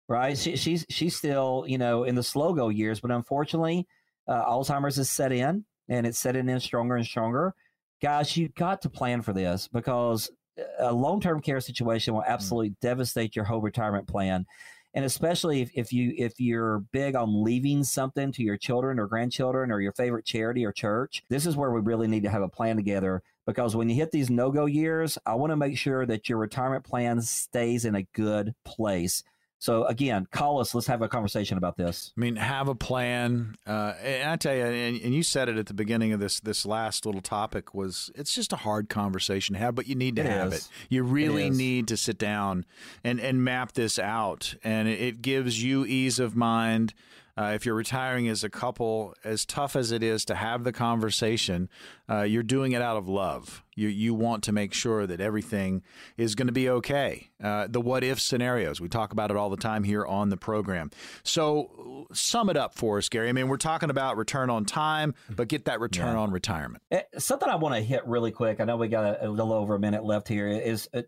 [0.08, 0.36] right?
[0.36, 3.86] She, she's she's still you know in the slow go years, but unfortunately,
[4.26, 7.54] uh, Alzheimer's is set in, and it's setting in stronger and stronger.
[8.00, 10.30] Guys, you've got to plan for this because
[10.78, 12.28] a long term care situation will mm.
[12.28, 12.80] absolutely mm.
[12.80, 14.46] devastate your whole retirement plan.
[14.94, 19.06] And especially if, if you if you're big on leaving something to your children or
[19.06, 22.42] grandchildren or your favorite charity or church, this is where we really need to have
[22.42, 25.76] a plan together because when you hit these no go years, I want to make
[25.76, 29.22] sure that your retirement plan stays in a good place
[29.60, 30.74] so again, call us.
[30.74, 32.12] Let's have a conversation about this.
[32.16, 33.56] I mean, have a plan.
[33.66, 36.38] Uh, and I tell you, and, and, you said it at the beginning of this
[36.38, 40.14] this last little topic was it's just a hard conversation to have, but you need
[40.16, 40.66] to it have is.
[40.66, 40.68] it.
[40.88, 42.66] You really it need to sit down
[43.02, 46.94] and and map this out, and it, it gives you ease of mind.
[47.38, 50.72] Uh, if you're retiring as a couple, as tough as it is to have the
[50.72, 51.68] conversation,
[52.10, 53.62] uh, you're doing it out of love.
[53.76, 55.82] You you want to make sure that everything
[56.16, 57.30] is going to be okay.
[57.40, 60.36] Uh, the what if scenarios we talk about it all the time here on the
[60.36, 60.90] program.
[61.22, 63.28] So sum it up for us, Gary.
[63.28, 66.20] I mean, we're talking about return on time, but get that return yeah.
[66.20, 66.82] on retirement.
[66.90, 68.58] Eh, something I want to hit really quick.
[68.58, 70.48] I know we got a, a little over a minute left here.
[70.48, 71.02] Is uh,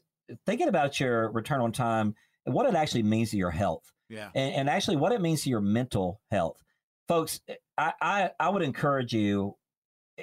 [0.47, 2.14] thinking about your return on time
[2.47, 3.90] and what it actually means to your health.
[4.11, 4.29] Yeah.
[4.35, 6.62] And, and actually what it means to your mental health.
[7.09, 7.40] Folks,
[7.79, 9.57] I, I, I would encourage you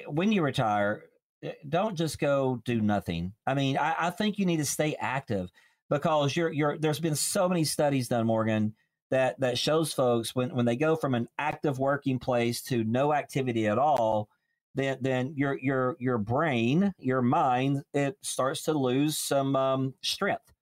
[0.06, 1.04] when you retire,
[1.42, 3.32] eh, don't just go do nothing.
[3.46, 5.50] I mean, I, I think you need to stay active
[5.90, 8.74] because you're you're there's been so many studies done, Morgan,
[9.10, 13.12] that that shows folks when when they go from an active working place to no
[13.12, 14.28] activity at all,
[14.74, 20.52] then then your your your brain, your mind, it starts to lose some um, strength.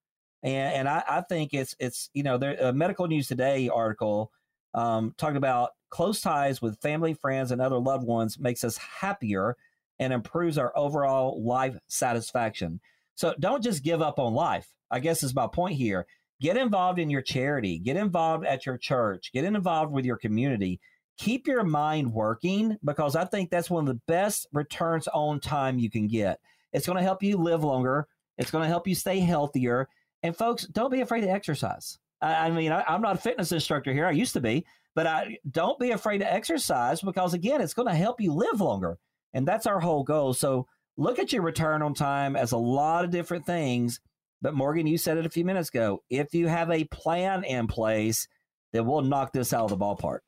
[0.46, 4.30] And, and I, I, think it's it's you know there a medical news today article
[4.74, 9.56] um, talking about close ties with family, friends, and other loved ones makes us happier
[9.98, 12.80] and improves our overall life satisfaction.
[13.16, 14.68] So don't just give up on life.
[14.88, 16.06] I guess is my point here.
[16.40, 17.78] Get involved in your charity.
[17.80, 19.32] Get involved at your church.
[19.32, 20.80] Get involved with your community.
[21.18, 25.80] Keep your mind working because I think that's one of the best returns on time
[25.80, 26.38] you can get.
[26.72, 28.06] It's going to help you live longer
[28.38, 29.88] It's going to help you stay healthier.
[30.22, 31.98] And folks, don't be afraid to exercise.
[32.20, 34.06] I, I mean, I, I'm not a fitness instructor here.
[34.06, 34.64] I used to be,
[34.94, 38.60] but I don't be afraid to exercise because again, it's going to help you live
[38.60, 38.98] longer.
[39.34, 40.32] And that's our whole goal.
[40.32, 44.00] So look at your return on time as a lot of different things.
[44.40, 46.02] But Morgan, you said it a few minutes ago.
[46.10, 48.28] If you have a plan in place,
[48.72, 50.20] then we'll knock this out of the ballpark.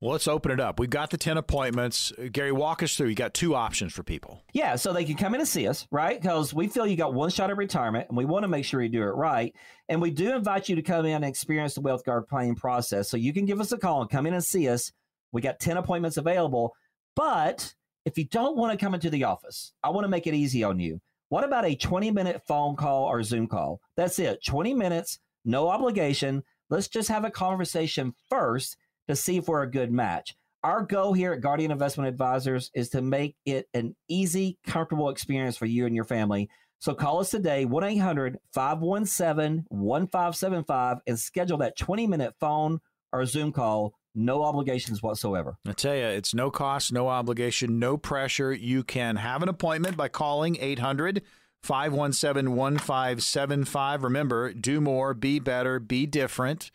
[0.00, 0.78] Well, let's open it up.
[0.78, 2.12] We've got the 10 appointments.
[2.12, 3.08] Uh, Gary, walk us through.
[3.08, 4.44] You got two options for people.
[4.52, 6.20] Yeah, so they can come in and see us, right?
[6.20, 8.80] Because we feel you got one shot at retirement and we want to make sure
[8.80, 9.52] you do it right.
[9.88, 13.08] And we do invite you to come in and experience the Wealth Guard planning process.
[13.08, 14.92] So you can give us a call and come in and see us.
[15.32, 16.74] We got 10 appointments available.
[17.16, 17.74] But
[18.04, 20.62] if you don't want to come into the office, I want to make it easy
[20.62, 21.00] on you.
[21.28, 23.80] What about a 20 minute phone call or Zoom call?
[23.96, 24.44] That's it.
[24.44, 26.44] 20 minutes, no obligation.
[26.70, 28.76] Let's just have a conversation first
[29.08, 30.36] to see if we're a good match.
[30.62, 35.56] Our goal here at Guardian Investment Advisors is to make it an easy, comfortable experience
[35.56, 36.50] for you and your family.
[36.80, 42.80] So call us today, 1 800 517 1575, and schedule that 20 minute phone
[43.12, 43.94] or Zoom call.
[44.14, 45.58] No obligations whatsoever.
[45.66, 48.52] I tell you, it's no cost, no obligation, no pressure.
[48.52, 51.22] You can have an appointment by calling 800
[51.62, 54.02] 517 1575.
[54.02, 56.72] Remember, do more, be better, be different.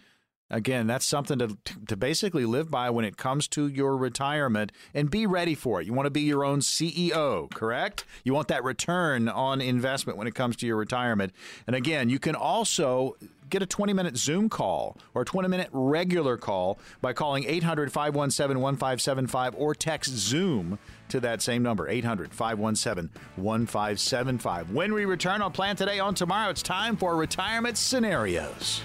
[0.54, 5.10] Again, that's something to, to basically live by when it comes to your retirement and
[5.10, 5.88] be ready for it.
[5.88, 8.06] You want to be your own CEO, correct?
[8.24, 11.34] You want that return on investment when it comes to your retirement.
[11.66, 13.16] And again, you can also
[13.50, 17.92] get a 20 minute Zoom call or a 20 minute regular call by calling 800
[17.92, 20.78] 517 1575 or text Zoom
[21.10, 24.70] to that same number 800 517 1575.
[24.70, 28.84] When we return on Plan Today Own Tomorrow, it's time for retirement scenarios.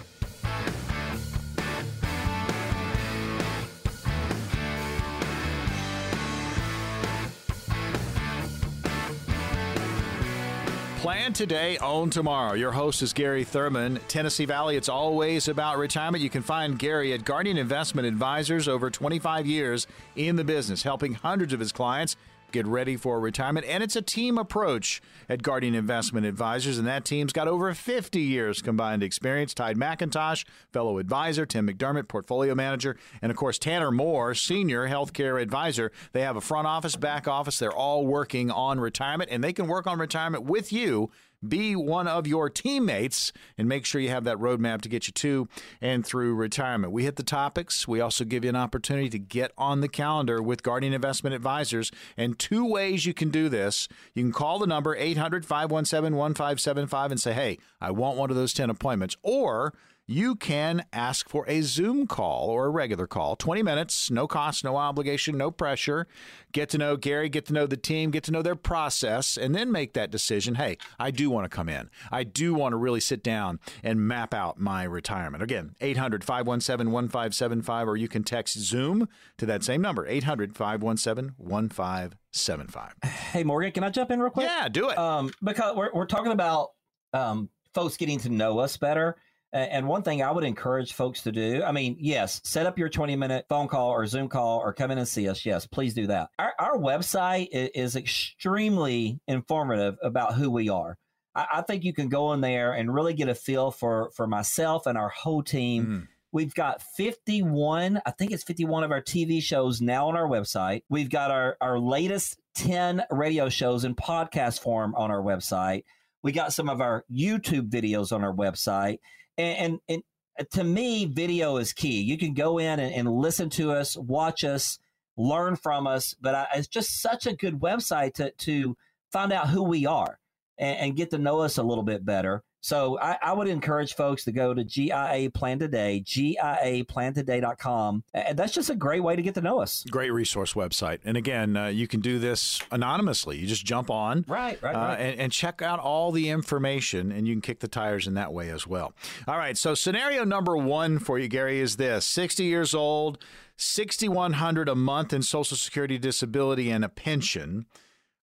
[10.98, 12.54] Plan today, own tomorrow.
[12.54, 14.00] Your host is Gary Thurman.
[14.08, 16.24] Tennessee Valley, it's always about retirement.
[16.24, 19.86] You can find Gary at Guardian Investment Advisors over 25 years
[20.16, 22.16] in the business, helping hundreds of his clients
[22.52, 23.66] get ready for retirement.
[23.66, 28.20] And it's a team approach at Guardian Investment Advisors, and that team's got over 50
[28.20, 29.54] years combined experience.
[29.54, 35.40] Tide McIntosh, fellow advisor, Tim McDermott, portfolio manager, and of course Tanner Moore, senior healthcare
[35.40, 35.92] advisor.
[36.12, 37.58] They have a front office, back office.
[37.58, 41.10] They're all working on retirement, and they can work on retirement with you
[41.46, 45.12] be one of your teammates and make sure you have that roadmap to get you
[45.12, 45.48] to
[45.80, 46.92] and through retirement.
[46.92, 47.86] We hit the topics.
[47.86, 51.90] We also give you an opportunity to get on the calendar with Guardian Investment Advisors.
[52.16, 57.10] And two ways you can do this you can call the number 800 517 1575
[57.10, 59.16] and say, hey, I want one of those 10 appointments.
[59.22, 59.74] Or
[60.10, 63.36] you can ask for a Zoom call or a regular call.
[63.36, 66.08] 20 minutes, no cost, no obligation, no pressure.
[66.52, 69.54] Get to know Gary, get to know the team, get to know their process, and
[69.54, 70.54] then make that decision.
[70.54, 71.90] Hey, I do want to come in.
[72.10, 75.42] I do want to really sit down and map out my retirement.
[75.42, 81.34] Again, 800 517 1575, or you can text Zoom to that same number, 800 517
[81.36, 82.94] 1575.
[83.04, 84.46] Hey, Morgan, can I jump in real quick?
[84.46, 84.96] Yeah, do it.
[84.96, 86.70] Um, because we're, we're talking about
[87.12, 89.16] um, folks getting to know us better.
[89.52, 92.90] And one thing I would encourage folks to do, I mean, yes, set up your
[92.90, 95.46] 20 minute phone call or Zoom call or come in and see us.
[95.46, 96.28] Yes, please do that.
[96.38, 100.98] Our, our website is extremely informative about who we are.
[101.34, 104.26] I, I, think you can go in there and really get a feel for, for
[104.26, 105.86] myself and our whole team.
[105.86, 106.08] Mm.
[106.30, 110.82] We've got 51, I think it's 51 of our TV shows now on our website.
[110.90, 115.84] We've got our, our latest 10 radio shows in podcast form on our website.
[116.22, 118.98] We got some of our YouTube videos on our website
[119.38, 120.02] and, and, and
[120.38, 122.02] uh, to me, video is key.
[122.02, 124.78] You can go in and, and listen to us, watch us,
[125.16, 126.14] learn from us.
[126.20, 128.76] But I, it's just such a good website to to
[129.10, 130.18] find out who we are
[130.58, 132.42] and, and get to know us a little bit better.
[132.60, 138.02] So I, I, would encourage folks to go to GIA Plan Today, GIAPlanToday.com.
[138.12, 139.84] And that's just a great way to get to know us.
[139.90, 140.98] Great resource website.
[141.04, 143.38] And again, uh, you can do this anonymously.
[143.38, 144.24] You just jump on.
[144.26, 144.96] Right, right, uh, right.
[144.96, 148.32] And, and, check out all the information, and you can kick the tires in that
[148.32, 148.92] way as well.
[149.28, 149.56] All right.
[149.56, 153.24] So scenario number one for you, Gary, is this 60 years old,
[153.56, 157.66] 6100 a month in Social Security disability and a pension.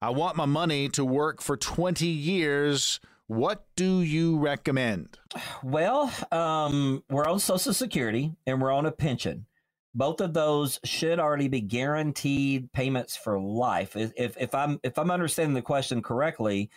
[0.01, 5.17] I want my money to work for 20 years what do you recommend?
[5.63, 9.45] Well, um, we're on Social Security and we're on a pension.
[9.93, 13.95] Both of those should already be guaranteed payments for life.
[13.95, 16.69] If, if I'm if I'm understanding the question correctly,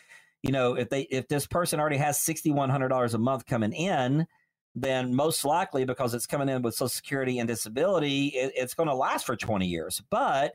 [0.42, 3.44] you know, if they if this person already has sixty one hundred dollars a month
[3.44, 4.26] coming in,
[4.76, 8.88] then most likely because it's coming in with Social Security and disability, it, it's going
[8.88, 10.00] to last for twenty years.
[10.10, 10.54] But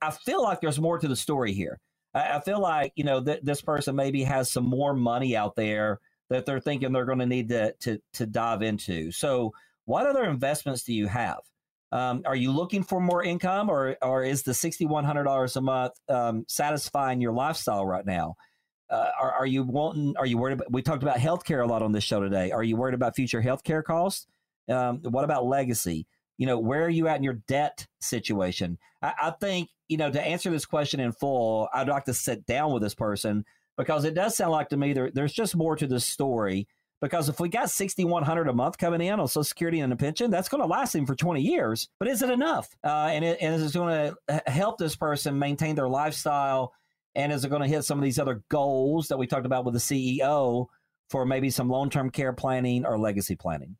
[0.00, 1.78] I feel like there's more to the story here.
[2.14, 5.56] I, I feel like you know th- this person maybe has some more money out
[5.56, 6.00] there
[6.30, 9.10] that they're thinking they're going to need to to to dive into.
[9.10, 9.52] So,
[9.84, 11.40] what other investments do you have?
[11.92, 15.56] Um, are you looking for more income, or or is the sixty one hundred dollars
[15.56, 18.36] a month um, satisfying your lifestyle right now?
[18.90, 20.14] Uh, are, are you wanting?
[20.16, 20.72] Are you worried about?
[20.72, 22.50] We talked about healthcare a lot on this show today.
[22.50, 24.26] Are you worried about future healthcare costs?
[24.68, 26.06] Um, what about legacy?
[26.36, 28.78] You know, where are you at in your debt situation?
[29.00, 31.68] I, I think you know to answer this question in full.
[31.72, 33.44] I'd like to sit down with this person
[33.78, 36.66] because it does sound like to me there, there's just more to this story.
[37.00, 39.92] Because if we got sixty one hundred a month coming in on Social Security and
[39.92, 41.88] a pension, that's going to last him for twenty years.
[42.00, 42.68] But is it enough?
[42.82, 46.72] Uh, and it, and is it going to help this person maintain their lifestyle?
[47.14, 49.64] And is it going to hit some of these other goals that we talked about
[49.64, 50.66] with the CEO
[51.08, 53.76] for maybe some long term care planning or legacy planning?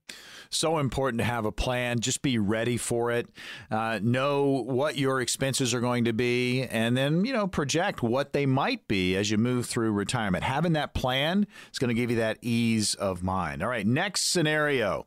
[0.50, 2.00] So important to have a plan.
[2.00, 3.28] Just be ready for it.
[3.70, 8.32] Uh, know what your expenses are going to be, and then you know project what
[8.32, 10.44] they might be as you move through retirement.
[10.44, 13.62] Having that plan is going to give you that ease of mind.
[13.62, 15.06] All right, next scenario.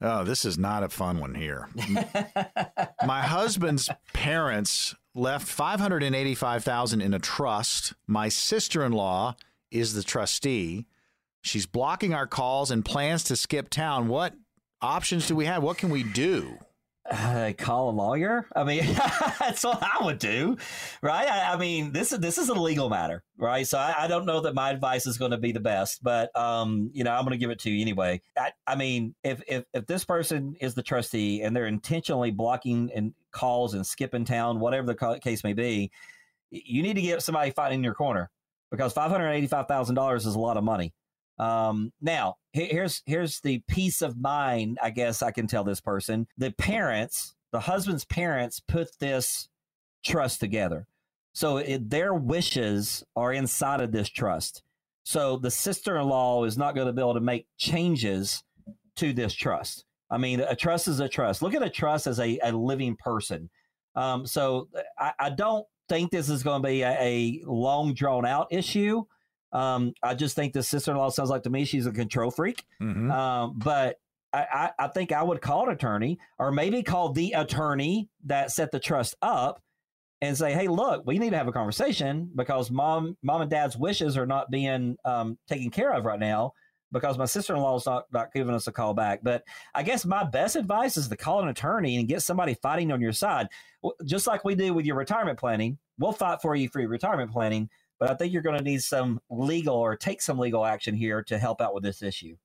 [0.00, 1.68] Oh, this is not a fun one here.
[3.06, 7.94] My husband's parents left 585,000 in a trust.
[8.06, 9.36] My sister-in-law
[9.70, 10.86] is the trustee.
[11.46, 14.08] She's blocking our calls and plans to skip town.
[14.08, 14.34] What
[14.82, 15.62] options do we have?
[15.62, 16.58] What can we do?
[17.08, 18.48] Uh, call a lawyer.
[18.56, 18.84] I mean,
[19.38, 20.56] that's what I would do,
[21.02, 21.28] right?
[21.28, 23.64] I, I, mean, this is this is a legal matter, right?
[23.64, 26.36] So I, I don't know that my advice is going to be the best, but
[26.36, 28.22] um, you know, I'm going to give it to you anyway.
[28.36, 32.90] I, I mean, if, if if this person is the trustee and they're intentionally blocking
[32.92, 35.92] and calls and skipping town, whatever the case may be,
[36.50, 38.30] you need to get somebody fighting in your corner
[38.72, 40.92] because five hundred eighty-five thousand dollars is a lot of money.
[41.38, 44.78] Um, now, here's here's the peace of mind.
[44.82, 49.48] I guess I can tell this person the parents, the husband's parents, put this
[50.04, 50.86] trust together.
[51.34, 54.62] So it, their wishes are inside of this trust.
[55.04, 58.42] So the sister-in-law is not going to be able to make changes
[58.96, 59.84] to this trust.
[60.10, 61.42] I mean, a trust is a trust.
[61.42, 63.50] Look at a trust as a, a living person.
[63.94, 64.68] Um, so
[64.98, 69.04] I, I, don't think this is going to be a, a long drawn out issue.
[69.52, 72.30] Um, I just think the sister in law sounds like to me she's a control
[72.30, 72.64] freak.
[72.80, 73.10] Mm-hmm.
[73.10, 73.98] Um, but
[74.32, 78.50] I, I, I, think I would call an attorney or maybe call the attorney that
[78.50, 79.62] set the trust up
[80.20, 83.76] and say, hey, look, we need to have a conversation because mom, mom and dad's
[83.76, 86.52] wishes are not being um, taken care of right now
[86.92, 89.20] because my sister-in-law is not, not giving us a call back.
[89.22, 89.42] But
[89.74, 93.00] I guess my best advice is to call an attorney and get somebody fighting on
[93.00, 93.48] your side.
[94.04, 97.32] Just like we do with your retirement planning, we'll fight for you for your retirement
[97.32, 97.68] planning
[97.98, 101.22] but I think you're going to need some legal or take some legal action here
[101.24, 102.36] to help out with this issue.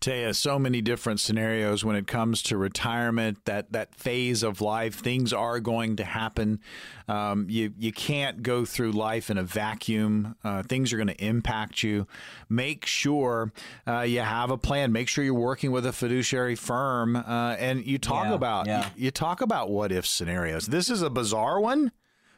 [0.00, 3.44] Taya, so many different scenarios when it comes to retirement.
[3.46, 6.60] That that phase of life, things are going to happen.
[7.08, 10.36] Um, you you can't go through life in a vacuum.
[10.44, 12.06] Uh, things are going to impact you.
[12.48, 13.52] Make sure
[13.86, 14.92] uh, you have a plan.
[14.92, 18.90] Make sure you're working with a fiduciary firm, uh, and you talk yeah, about yeah.
[18.96, 20.66] You, you, talk about what if scenarios.
[20.66, 21.92] This is a bizarre one,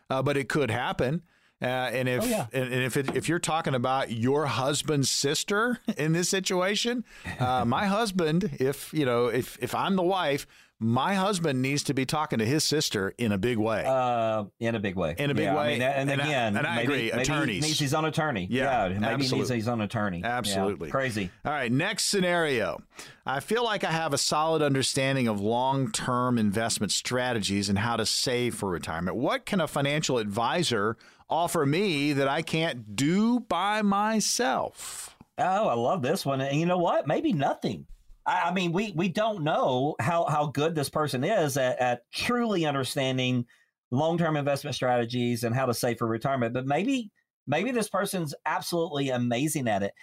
[0.09, 1.23] uh, but it could happen.
[1.63, 2.47] Uh, and if oh, yeah.
[2.53, 7.03] and, and, if it, if you're talking about your husband's sister in this situation,
[7.41, 10.47] uh, my husband, if you know, if if I'm the wife,
[10.79, 13.85] my husband needs to be talking to his sister in a big way.
[13.87, 15.15] Uh, in a big way.
[15.19, 15.61] In a big yeah, way.
[15.61, 17.11] I mean, and, and, again, I, and I agree.
[17.11, 18.47] Maybe attorneys needs his own attorney.
[18.51, 19.39] Yeah, yeah maybe absolutely.
[19.39, 20.23] needs his own attorney.
[20.23, 20.89] Absolutely.
[20.89, 21.31] Yeah, crazy.
[21.45, 21.73] All right.
[21.73, 22.83] Next scenario.
[23.25, 28.05] I feel like I have a solid understanding of long-term investment strategies and how to
[28.05, 29.17] save for retirement.
[29.17, 30.97] What can a financial advisor
[31.31, 35.17] offer me that I can't do by myself?
[35.39, 36.41] Oh, I love this one.
[36.41, 37.07] And you know what?
[37.07, 37.87] Maybe nothing.
[38.27, 42.03] I, I mean, we we don't know how how good this person is at, at
[42.13, 43.47] truly understanding
[43.91, 46.55] long term investment strategies and how to save for retirement.
[46.55, 47.11] But maybe
[47.47, 49.95] maybe this person's absolutely amazing at it.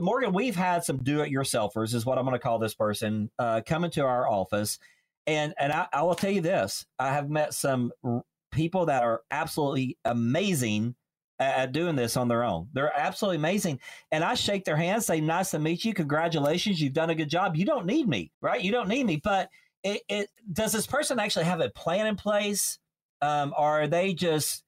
[0.00, 3.30] Morgan, we've had some do it yourselfers, is what I'm going to call this person,
[3.38, 4.78] uh, come into our office.
[5.26, 7.92] And, and I, I will tell you this I have met some
[8.50, 10.94] people that are absolutely amazing
[11.38, 12.68] at doing this on their own.
[12.72, 13.80] They're absolutely amazing.
[14.12, 15.92] And I shake their hands, say, nice to meet you.
[15.92, 16.80] Congratulations.
[16.80, 17.56] You've done a good job.
[17.56, 18.62] You don't need me, right?
[18.62, 19.20] You don't need me.
[19.22, 19.48] But
[19.82, 22.78] it, it does this person actually have a plan in place?
[23.20, 24.62] Um, or are they just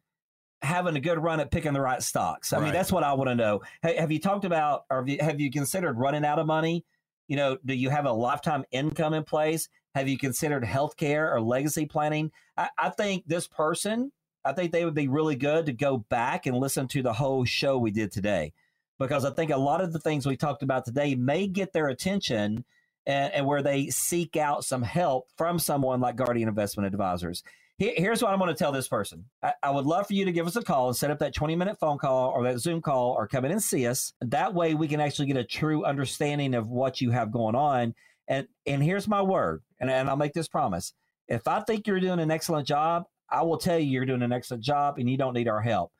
[0.62, 2.52] having a good run at picking the right stocks?
[2.52, 2.64] I right.
[2.64, 3.60] mean, that's what I want to know.
[3.82, 6.84] Hey, have you talked about, or have you, have you considered running out of money?
[7.28, 9.68] You know, do you have a lifetime income in place?
[9.94, 12.30] Have you considered healthcare or legacy planning?
[12.56, 14.12] I, I think this person,
[14.46, 17.44] I think they would be really good to go back and listen to the whole
[17.44, 18.52] show we did today.
[18.98, 21.88] Because I think a lot of the things we talked about today may get their
[21.88, 22.64] attention
[23.06, 27.42] and, and where they seek out some help from someone like Guardian Investment Advisors.
[27.76, 29.26] here's what I'm going to tell this person.
[29.42, 31.34] I, I, would love for you to give us a call and set up that
[31.34, 34.12] 20 minute phone call or that Zoom call or come in and see us.
[34.20, 37.94] That way we can actually get a true understanding of what you have going on.
[38.28, 40.92] And and here's my word, and, and I'll make this promise.
[41.28, 44.32] If I think you're doing an excellent job, I will tell you you're doing an
[44.32, 45.92] excellent job and you don't need our help.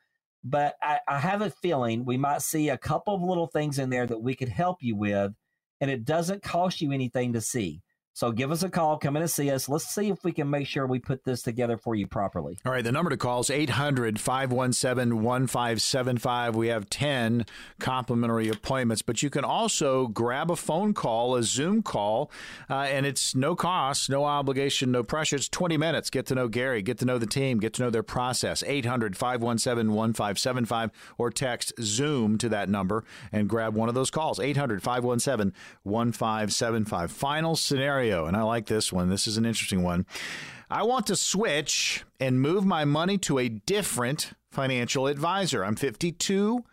[0.43, 3.89] But I, I have a feeling we might see a couple of little things in
[3.89, 5.33] there that we could help you with,
[5.81, 7.81] and it doesn't cost you anything to see.
[8.17, 9.69] So give us a call, come in and see us.
[9.69, 12.57] Let's see if we can make sure we put this together for you properly.
[12.65, 16.55] All right, the number to call is 800 517 1575.
[16.55, 17.45] We have 10
[17.79, 22.31] complimentary appointments, but you can also grab a phone call, a Zoom call,
[22.71, 25.35] uh, and it's no cost, no obligation, no pressure.
[25.35, 26.09] It's 20 minutes.
[26.09, 28.63] Get to know Gary, get to know the team, get to know their process.
[28.65, 30.89] 800 517 1575
[31.19, 34.39] or text Zoom to that number and grab one of those calls.
[34.39, 35.53] 800 517
[35.83, 37.11] 1575.
[37.11, 39.09] Final scenario scenario, and I like this one.
[39.09, 40.05] This is an interesting one.
[40.69, 45.63] I want to switch and move my money to a different financial advisor.
[45.63, 46.63] I'm 52.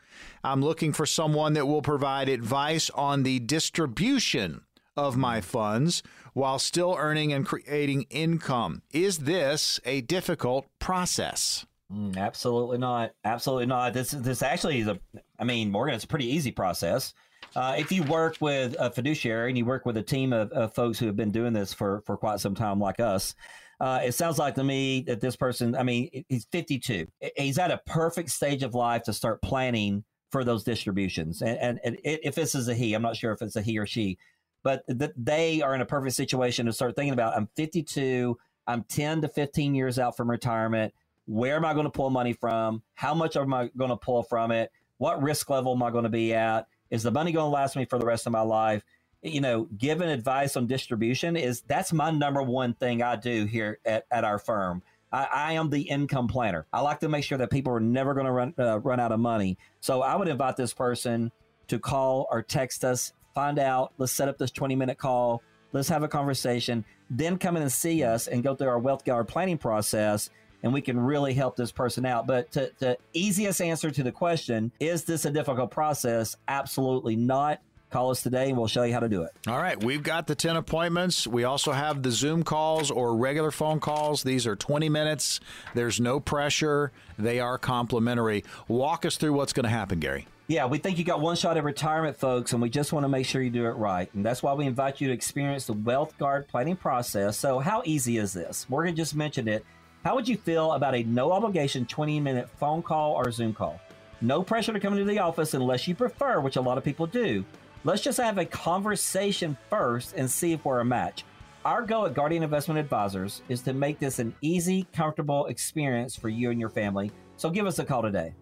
[0.42, 4.62] I'm looking for someone that will provide advice on the distribution
[4.96, 6.02] of my funds
[6.34, 8.82] while still earning and creating income.
[8.92, 11.66] Is this a difficult process?
[11.92, 13.12] Mm, absolutely not.
[13.24, 13.92] Absolutely not.
[13.92, 14.98] This this actually is a.
[15.38, 17.12] I mean, Morgan, it's a pretty easy process.
[17.56, 20.74] Uh, if you work with a fiduciary and you work with a team of, of,
[20.74, 23.34] folks who have been doing this for, for quite some time, like us,
[23.80, 27.06] uh, it sounds like to me that this person, I mean, he's 52.
[27.36, 31.42] He's at a perfect stage of life to start planning for those distributions.
[31.42, 33.78] And, and, and if this is a he, I'm not sure if it's a he
[33.78, 34.18] or she,
[34.64, 38.36] but th- they are in a perfect situation to start thinking about I'm 52,
[38.66, 40.92] I'm 10 to 15 years out from retirement.
[41.26, 42.82] Where am I going to pull money from?
[42.94, 44.72] How much am I going to pull from it?
[44.98, 46.66] What risk level am I going to be at?
[46.94, 48.84] Is the money going to last me for the rest of my life?
[49.20, 53.80] You know, giving advice on distribution is that's my number one thing I do here
[53.84, 54.80] at, at our firm.
[55.10, 56.68] I, I am the income planner.
[56.72, 59.10] I like to make sure that people are never going to run uh, run out
[59.10, 59.58] of money.
[59.80, 61.32] So I would invite this person
[61.66, 63.92] to call or text us, find out.
[63.98, 65.42] Let's set up this 20 minute call.
[65.72, 66.84] Let's have a conversation.
[67.10, 70.30] Then come in and see us and go through our wealth guard planning process
[70.64, 72.26] and we can really help this person out.
[72.26, 76.36] But to, the easiest answer to the question, is this a difficult process?
[76.48, 77.60] Absolutely not.
[77.90, 79.30] Call us today and we'll show you how to do it.
[79.46, 79.80] All right.
[79.80, 81.28] We've got the 10 appointments.
[81.28, 84.24] We also have the Zoom calls or regular phone calls.
[84.24, 85.38] These are 20 minutes.
[85.74, 86.90] There's no pressure.
[87.18, 88.42] They are complimentary.
[88.66, 90.26] Walk us through what's going to happen, Gary.
[90.46, 93.08] Yeah, we think you got one shot at retirement, folks, and we just want to
[93.08, 94.12] make sure you do it right.
[94.12, 97.38] And that's why we invite you to experience the Wealth Guard planning process.
[97.38, 98.66] So, how easy is this?
[98.68, 99.64] Morgan just mentioned it.
[100.04, 103.80] How would you feel about a no obligation 20 minute phone call or Zoom call?
[104.20, 107.06] No pressure to come into the office unless you prefer, which a lot of people
[107.06, 107.42] do.
[107.84, 111.24] Let's just have a conversation first and see if we're a match.
[111.64, 116.28] Our goal at Guardian Investment Advisors is to make this an easy, comfortable experience for
[116.28, 117.10] you and your family.
[117.38, 118.34] So give us a call today.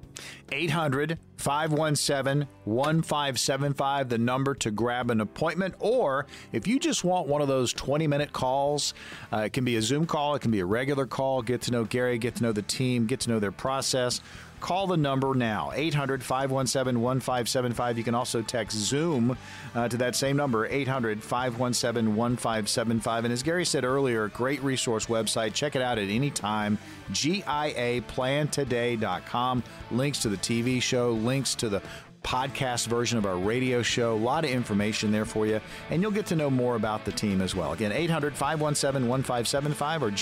[0.50, 5.74] 800 517 1575, the number to grab an appointment.
[5.80, 8.94] Or if you just want one of those 20 minute calls,
[9.32, 11.72] uh, it can be a Zoom call, it can be a regular call, get to
[11.72, 14.20] know Gary, get to know the team, get to know their process.
[14.62, 17.98] Call the number now, 800 517 1575.
[17.98, 19.36] You can also text Zoom
[19.74, 23.24] uh, to that same number, 800 517 1575.
[23.24, 25.52] And as Gary said earlier, great resource website.
[25.52, 26.78] Check it out at any time,
[27.10, 29.64] GIAplantoday.com.
[29.90, 31.82] Links to the TV show, links to the
[32.22, 34.14] podcast version of our radio show.
[34.14, 35.60] A lot of information there for you,
[35.90, 37.72] and you'll get to know more about the team as well.
[37.72, 40.12] Again, 800 517 1575 or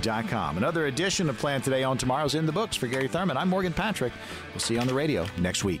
[0.00, 0.56] GIAplantoday.com.
[0.58, 3.36] Another edition of Plan Today Own Tomorrow's in the books for Gary Thurman.
[3.36, 4.12] I'm Morgan Patrick.
[4.52, 5.80] We'll see you on the radio next week.